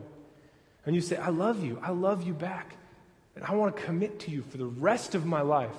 and 0.86 0.96
you 0.96 1.02
say, 1.02 1.18
I 1.18 1.30
love 1.30 1.64
you, 1.64 1.80
I 1.82 1.92
love 1.92 2.24
you 2.24 2.34
back, 2.34 2.76
and 3.36 3.46
I 3.46 3.54
want 3.54 3.76
to 3.76 3.82
commit 3.84 4.20
to 4.22 4.32
you 4.32 4.42
for 4.42 4.58
the 4.58 4.66
rest 4.66 5.16
of 5.16 5.26
my 5.26 5.42
life, 5.42 5.76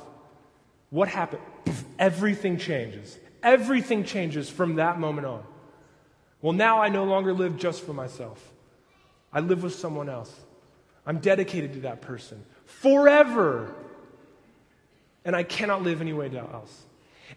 what 0.90 1.08
happened? 1.08 1.42
Everything 1.98 2.58
changes. 2.58 3.18
Everything 3.42 4.04
changes 4.04 4.48
from 4.48 4.76
that 4.76 5.00
moment 5.00 5.26
on. 5.26 5.42
Well, 6.40 6.52
now 6.52 6.80
I 6.80 6.88
no 6.88 7.04
longer 7.04 7.32
live 7.32 7.56
just 7.56 7.84
for 7.84 7.92
myself. 7.92 8.52
I 9.32 9.40
live 9.40 9.62
with 9.62 9.74
someone 9.74 10.08
else. 10.08 10.32
I'm 11.06 11.18
dedicated 11.18 11.72
to 11.74 11.80
that 11.80 12.02
person 12.02 12.44
forever. 12.66 13.74
And 15.24 15.34
I 15.34 15.42
cannot 15.44 15.82
live 15.82 16.00
any 16.00 16.12
way 16.12 16.30
else. 16.36 16.82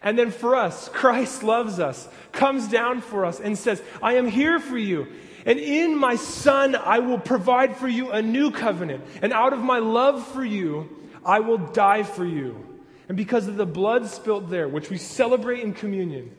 And 0.02 0.18
then 0.18 0.32
for 0.32 0.56
us, 0.56 0.90
Christ 0.90 1.44
loves 1.44 1.80
us, 1.80 2.08
comes 2.32 2.68
down 2.68 3.02
for 3.02 3.26
us, 3.26 3.40
and 3.40 3.58
says, 3.58 3.82
I 4.02 4.16
am 4.16 4.28
here 4.28 4.60
for 4.60 4.78
you. 4.78 5.08
And 5.46 5.60
in 5.60 5.96
my 5.98 6.16
Son, 6.16 6.76
I 6.76 7.00
will 7.00 7.20
provide 7.20 7.78
for 7.78 7.88
you 7.88 8.12
a 8.12 8.22
new 8.22 8.52
covenant. 8.52 9.06
And 9.22 9.32
out 9.32 9.54
of 9.54 9.60
my 9.60 9.80
love 9.80 10.26
for 10.28 10.44
you, 10.44 10.90
I 11.26 11.40
will 11.40 11.58
die 11.58 12.04
for 12.04 12.26
you. 12.26 12.66
And 13.08 13.16
because 13.16 13.48
of 13.48 13.56
the 13.56 13.66
blood 13.66 14.08
spilt 14.08 14.50
there, 14.50 14.68
which 14.68 14.90
we 14.90 14.98
celebrate 14.98 15.62
in 15.62 15.74
communion, 15.74 16.36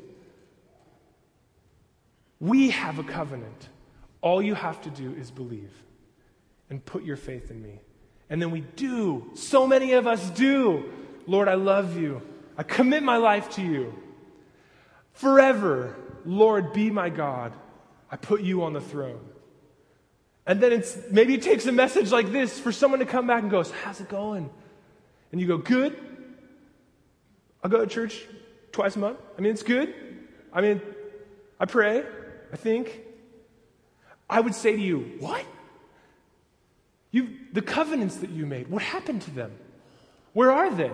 we 2.41 2.71
have 2.71 2.99
a 2.99 3.05
covenant. 3.05 3.69
All 4.21 4.43
you 4.43 4.55
have 4.55 4.83
to 4.83 4.91
do 4.91 5.15
is 5.15 5.31
believe 5.31 5.73
and 6.69 6.85
put 6.85 7.05
your 7.05 7.17
faith 7.17 7.51
in 7.51 7.63
me. 7.63 7.81
And 8.29 8.43
then 8.43 8.51
we 8.51 8.61
do. 8.61 9.31
So 9.35 9.67
many 9.67 9.93
of 9.93 10.07
us 10.07 10.29
do. 10.31 10.93
Lord, 11.27 11.47
I 11.49 11.55
love 11.55 11.97
you. 11.97 12.23
I 12.57 12.63
commit 12.63 13.03
my 13.03 13.17
life 13.17 13.51
to 13.51 13.63
you. 13.63 13.95
Forever, 15.13 15.97
Lord, 16.25 16.73
be 16.73 16.91
my 16.91 17.09
God. 17.09 17.53
I 18.11 18.17
put 18.17 18.43
you 18.43 18.63
on 18.65 18.73
the 18.73 18.81
throne. 18.81 19.21
And 20.47 20.61
then 20.61 20.73
it's 20.73 20.97
maybe 21.11 21.35
it 21.35 21.43
takes 21.43 21.67
a 21.67 21.73
message 21.73 22.13
like 22.13 22.31
this 22.31 22.59
for 22.59 22.71
someone 22.71 23.01
to 23.01 23.07
come 23.07 23.27
back 23.27 23.43
and 23.43 23.51
goes, 23.51 23.71
How's 23.71 24.01
it 24.01 24.09
going? 24.09 24.49
And 25.33 25.41
you 25.41 25.47
go, 25.47 25.59
Good. 25.59 25.99
I'll 27.63 27.71
go 27.71 27.81
to 27.85 27.87
church 27.87 28.25
twice 28.71 28.95
a 28.95 29.01
month. 29.01 29.19
I 29.37 29.41
mean, 29.41 29.53
it's 29.53 29.65
good. 29.65 29.93
I 30.53 30.61
mean, 30.61 30.81
I 31.59 31.65
pray, 31.65 32.05
I 32.53 32.57
think. 32.57 33.01
I 34.31 34.41
would 34.41 34.55
say 34.55 34.77
to 34.77 34.81
you, 34.81 35.17
What? 35.19 35.45
You, 37.11 37.31
the 37.53 37.63
covenants 37.63 38.17
that 38.17 38.31
you 38.31 38.47
made, 38.47 38.69
what 38.69 38.83
happened 38.83 39.23
to 39.23 39.31
them? 39.31 39.53
Where 40.33 40.53
are 40.53 40.71
they? 40.71 40.93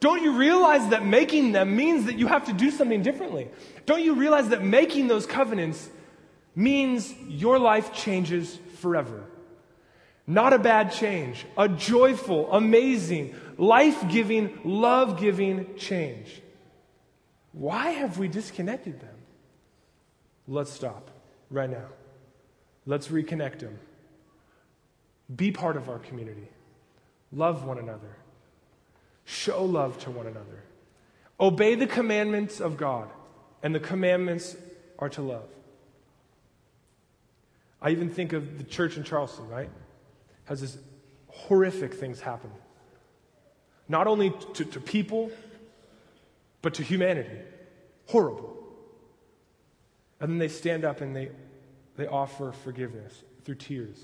Don't 0.00 0.22
you 0.22 0.36
realize 0.36 0.90
that 0.90 1.04
making 1.04 1.52
them 1.52 1.76
means 1.76 2.04
that 2.06 2.18
you 2.18 2.28
have 2.28 2.46
to 2.46 2.52
do 2.52 2.70
something 2.70 3.02
differently? 3.02 3.48
Don't 3.86 4.02
you 4.02 4.14
realize 4.14 4.50
that 4.50 4.62
making 4.62 5.08
those 5.08 5.26
covenants 5.26 5.88
means 6.54 7.12
your 7.26 7.58
life 7.58 7.92
changes 7.92 8.58
forever? 8.78 9.24
Not 10.26 10.52
a 10.52 10.58
bad 10.58 10.92
change, 10.92 11.46
a 11.56 11.68
joyful, 11.68 12.52
amazing, 12.52 13.34
life 13.56 14.08
giving, 14.08 14.60
love 14.62 15.18
giving 15.18 15.74
change. 15.76 16.42
Why 17.52 17.90
have 17.90 18.18
we 18.18 18.28
disconnected 18.28 19.00
them? 19.00 19.16
Let's 20.46 20.70
stop 20.70 21.10
right 21.50 21.68
now. 21.68 21.88
Let's 22.86 23.08
reconnect 23.08 23.60
them. 23.60 23.78
Be 25.34 25.50
part 25.50 25.76
of 25.76 25.88
our 25.88 25.98
community. 25.98 26.48
Love 27.32 27.64
one 27.64 27.78
another. 27.78 28.16
Show 29.28 29.62
love 29.62 29.98
to 30.04 30.10
one 30.10 30.26
another. 30.26 30.64
Obey 31.38 31.74
the 31.74 31.86
commandments 31.86 32.60
of 32.60 32.78
God, 32.78 33.10
and 33.62 33.74
the 33.74 33.80
commandments 33.80 34.56
are 34.98 35.10
to 35.10 35.20
love. 35.20 35.50
I 37.82 37.90
even 37.90 38.08
think 38.08 38.32
of 38.32 38.56
the 38.56 38.64
church 38.64 38.96
in 38.96 39.04
Charleston, 39.04 39.46
right? 39.50 39.68
Has 40.46 40.62
this 40.62 40.78
horrific 41.28 41.92
things 41.92 42.20
happen. 42.20 42.50
Not 43.86 44.06
only 44.06 44.32
to, 44.54 44.64
to 44.64 44.80
people, 44.80 45.30
but 46.62 46.72
to 46.74 46.82
humanity. 46.82 47.38
Horrible. 48.06 48.56
And 50.20 50.30
then 50.32 50.38
they 50.38 50.48
stand 50.48 50.86
up 50.86 51.02
and 51.02 51.14
they, 51.14 51.28
they 51.96 52.06
offer 52.06 52.52
forgiveness 52.52 53.12
through 53.44 53.56
tears. 53.56 54.02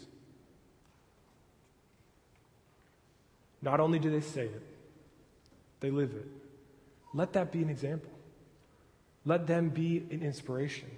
Not 3.63 3.81
only 3.81 3.99
do 3.99 4.11
they 4.11 4.21
say 4.21 4.45
it, 4.45 4.63
they 5.81 5.91
live 5.91 6.13
it. 6.13 6.27
Let 7.13 7.33
that 7.35 7.53
be 7.53 7.63
an 7.63 7.71
example. 7.71 8.11
Let 9.25 9.47
them 9.47 9.69
be 9.71 10.05
an 10.11 10.23
inspiration 10.23 10.91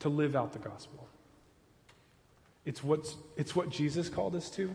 to 0.00 0.08
live 0.08 0.34
out 0.34 0.52
the 0.52 0.58
gospel. 0.58 1.06
It's, 2.64 2.82
what's, 2.82 3.16
it's 3.36 3.54
what 3.54 3.70
Jesus 3.70 4.08
called 4.08 4.34
us 4.34 4.50
to. 4.50 4.74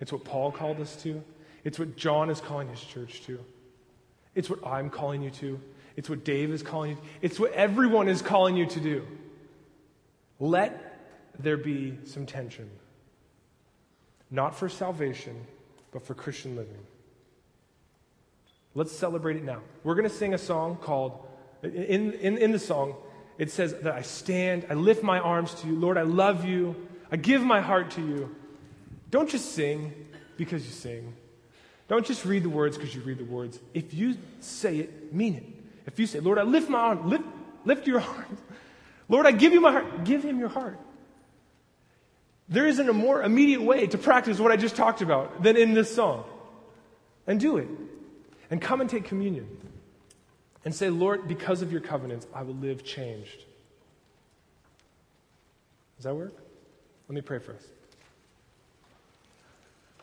It's 0.00 0.12
what 0.12 0.24
Paul 0.24 0.50
called 0.50 0.80
us 0.80 0.96
to. 1.02 1.22
It's 1.64 1.78
what 1.78 1.96
John 1.96 2.30
is 2.30 2.40
calling 2.40 2.68
his 2.68 2.80
church 2.80 3.22
to. 3.26 3.38
It's 4.34 4.50
what 4.50 4.66
I'm 4.66 4.90
calling 4.90 5.22
you 5.22 5.30
to. 5.30 5.60
It's 5.96 6.08
what 6.08 6.24
Dave 6.24 6.50
is 6.50 6.62
calling 6.62 6.90
you 6.90 6.96
to. 6.96 7.02
It's 7.20 7.38
what 7.38 7.52
everyone 7.52 8.08
is 8.08 8.22
calling 8.22 8.56
you 8.56 8.66
to 8.66 8.80
do. 8.80 9.06
Let 10.40 10.98
there 11.38 11.56
be 11.56 11.98
some 12.04 12.26
tension. 12.26 12.68
Not 14.30 14.54
for 14.56 14.68
salvation, 14.68 15.46
but 15.92 16.04
for 16.04 16.14
Christian 16.14 16.56
living. 16.56 16.78
Let's 18.74 18.92
celebrate 18.92 19.36
it 19.36 19.44
now. 19.44 19.60
We're 19.84 19.94
going 19.94 20.08
to 20.08 20.14
sing 20.14 20.34
a 20.34 20.38
song 20.38 20.76
called, 20.76 21.26
in, 21.62 22.12
in, 22.14 22.38
in 22.38 22.52
the 22.52 22.58
song, 22.58 22.96
it 23.38 23.50
says 23.50 23.74
that 23.74 23.94
I 23.94 24.02
stand, 24.02 24.66
I 24.70 24.74
lift 24.74 25.02
my 25.02 25.18
arms 25.18 25.54
to 25.54 25.66
you. 25.66 25.78
Lord, 25.78 25.98
I 25.98 26.02
love 26.02 26.44
you. 26.44 26.74
I 27.10 27.16
give 27.16 27.42
my 27.42 27.60
heart 27.60 27.90
to 27.92 28.00
you. 28.00 28.34
Don't 29.10 29.28
just 29.28 29.52
sing 29.52 29.92
because 30.36 30.64
you 30.64 30.72
sing. 30.72 31.14
Don't 31.88 32.06
just 32.06 32.24
read 32.24 32.42
the 32.42 32.48
words 32.48 32.78
because 32.78 32.94
you 32.94 33.02
read 33.02 33.18
the 33.18 33.24
words. 33.24 33.58
If 33.74 33.92
you 33.92 34.16
say 34.40 34.78
it, 34.78 35.12
mean 35.12 35.34
it. 35.34 35.44
If 35.86 35.98
you 35.98 36.06
say, 36.06 36.20
Lord, 36.20 36.38
I 36.38 36.42
lift 36.42 36.70
my 36.70 36.78
arm, 36.78 37.10
lift, 37.10 37.24
lift 37.64 37.86
your 37.86 38.00
arms. 38.16 38.40
Lord, 39.08 39.26
I 39.26 39.32
give 39.32 39.52
you 39.52 39.60
my 39.60 39.72
heart, 39.72 40.04
give 40.04 40.22
him 40.22 40.38
your 40.38 40.48
heart. 40.48 40.78
There 42.52 42.66
isn't 42.66 42.86
a 42.86 42.92
more 42.92 43.22
immediate 43.22 43.62
way 43.62 43.86
to 43.86 43.96
practice 43.96 44.38
what 44.38 44.52
I 44.52 44.56
just 44.56 44.76
talked 44.76 45.00
about 45.00 45.42
than 45.42 45.56
in 45.56 45.72
this 45.72 45.92
song. 45.92 46.24
And 47.26 47.40
do 47.40 47.56
it. 47.56 47.68
And 48.50 48.60
come 48.60 48.82
and 48.82 48.90
take 48.90 49.04
communion. 49.04 49.48
And 50.62 50.74
say, 50.74 50.90
Lord, 50.90 51.26
because 51.26 51.62
of 51.62 51.72
your 51.72 51.80
covenants, 51.80 52.26
I 52.34 52.42
will 52.42 52.54
live 52.54 52.84
changed. 52.84 53.38
Does 55.96 56.04
that 56.04 56.14
work? 56.14 56.34
Let 57.08 57.14
me 57.14 57.22
pray 57.22 57.38
us. 57.38 57.66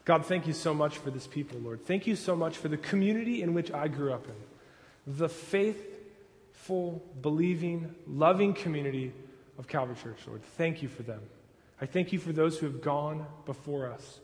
God, 0.05 0.25
thank 0.25 0.47
you 0.47 0.53
so 0.53 0.73
much 0.73 0.97
for 0.97 1.11
this 1.11 1.27
people, 1.27 1.59
Lord. 1.59 1.85
Thank 1.85 2.07
you 2.07 2.15
so 2.15 2.35
much 2.35 2.57
for 2.57 2.67
the 2.67 2.77
community 2.77 3.43
in 3.43 3.53
which 3.53 3.71
I 3.71 3.87
grew 3.87 4.11
up 4.11 4.25
in. 4.25 5.15
The 5.17 5.29
faithful, 5.29 7.03
believing, 7.21 7.93
loving 8.07 8.55
community 8.55 9.13
of 9.59 9.67
Calvary 9.67 9.97
Church, 10.01 10.17
Lord. 10.25 10.41
Thank 10.57 10.81
you 10.81 10.87
for 10.89 11.03
them. 11.03 11.21
I 11.81 11.85
thank 11.85 12.11
you 12.11 12.19
for 12.19 12.33
those 12.33 12.59
who 12.59 12.65
have 12.65 12.81
gone 12.81 13.25
before 13.45 13.91
us, 13.91 14.19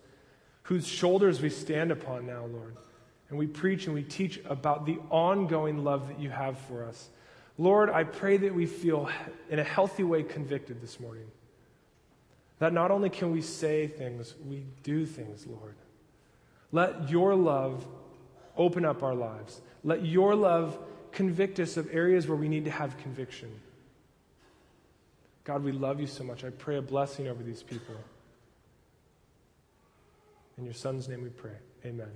whose 0.63 0.87
shoulders 0.87 1.41
we 1.41 1.49
stand 1.49 1.91
upon 1.91 2.25
now, 2.25 2.45
Lord. 2.45 2.75
And 3.29 3.39
we 3.39 3.47
preach 3.47 3.85
and 3.85 3.95
we 3.95 4.03
teach 4.03 4.39
about 4.45 4.85
the 4.85 4.99
ongoing 5.09 5.83
love 5.83 6.07
that 6.09 6.19
you 6.19 6.29
have 6.29 6.59
for 6.59 6.85
us. 6.85 7.09
Lord, 7.57 7.89
I 7.89 8.03
pray 8.03 8.37
that 8.37 8.53
we 8.53 8.65
feel 8.65 9.09
in 9.49 9.59
a 9.59 9.63
healthy 9.63 10.03
way 10.03 10.23
convicted 10.23 10.81
this 10.81 10.99
morning. 10.99 11.25
That 12.59 12.73
not 12.73 12.91
only 12.91 13.09
can 13.09 13.31
we 13.31 13.41
say 13.41 13.87
things, 13.87 14.35
we 14.45 14.65
do 14.83 15.05
things, 15.05 15.47
Lord. 15.47 15.75
Let 16.71 17.09
your 17.09 17.35
love 17.35 17.85
open 18.57 18.85
up 18.85 19.03
our 19.03 19.15
lives. 19.15 19.61
Let 19.83 20.05
your 20.05 20.35
love 20.35 20.77
convict 21.11 21.59
us 21.59 21.77
of 21.77 21.93
areas 21.93 22.27
where 22.27 22.37
we 22.37 22.49
need 22.49 22.65
to 22.65 22.71
have 22.71 22.97
conviction. 22.97 23.49
God, 25.45 25.63
we 25.63 25.71
love 25.71 25.99
you 25.99 26.07
so 26.07 26.23
much. 26.23 26.43
I 26.43 26.49
pray 26.49 26.77
a 26.77 26.81
blessing 26.81 27.27
over 27.27 27.41
these 27.43 27.63
people. 27.63 27.95
In 30.57 30.65
your 30.65 30.73
son's 30.73 31.07
name 31.07 31.21
we 31.21 31.29
pray. 31.29 31.55
Amen. 31.85 32.11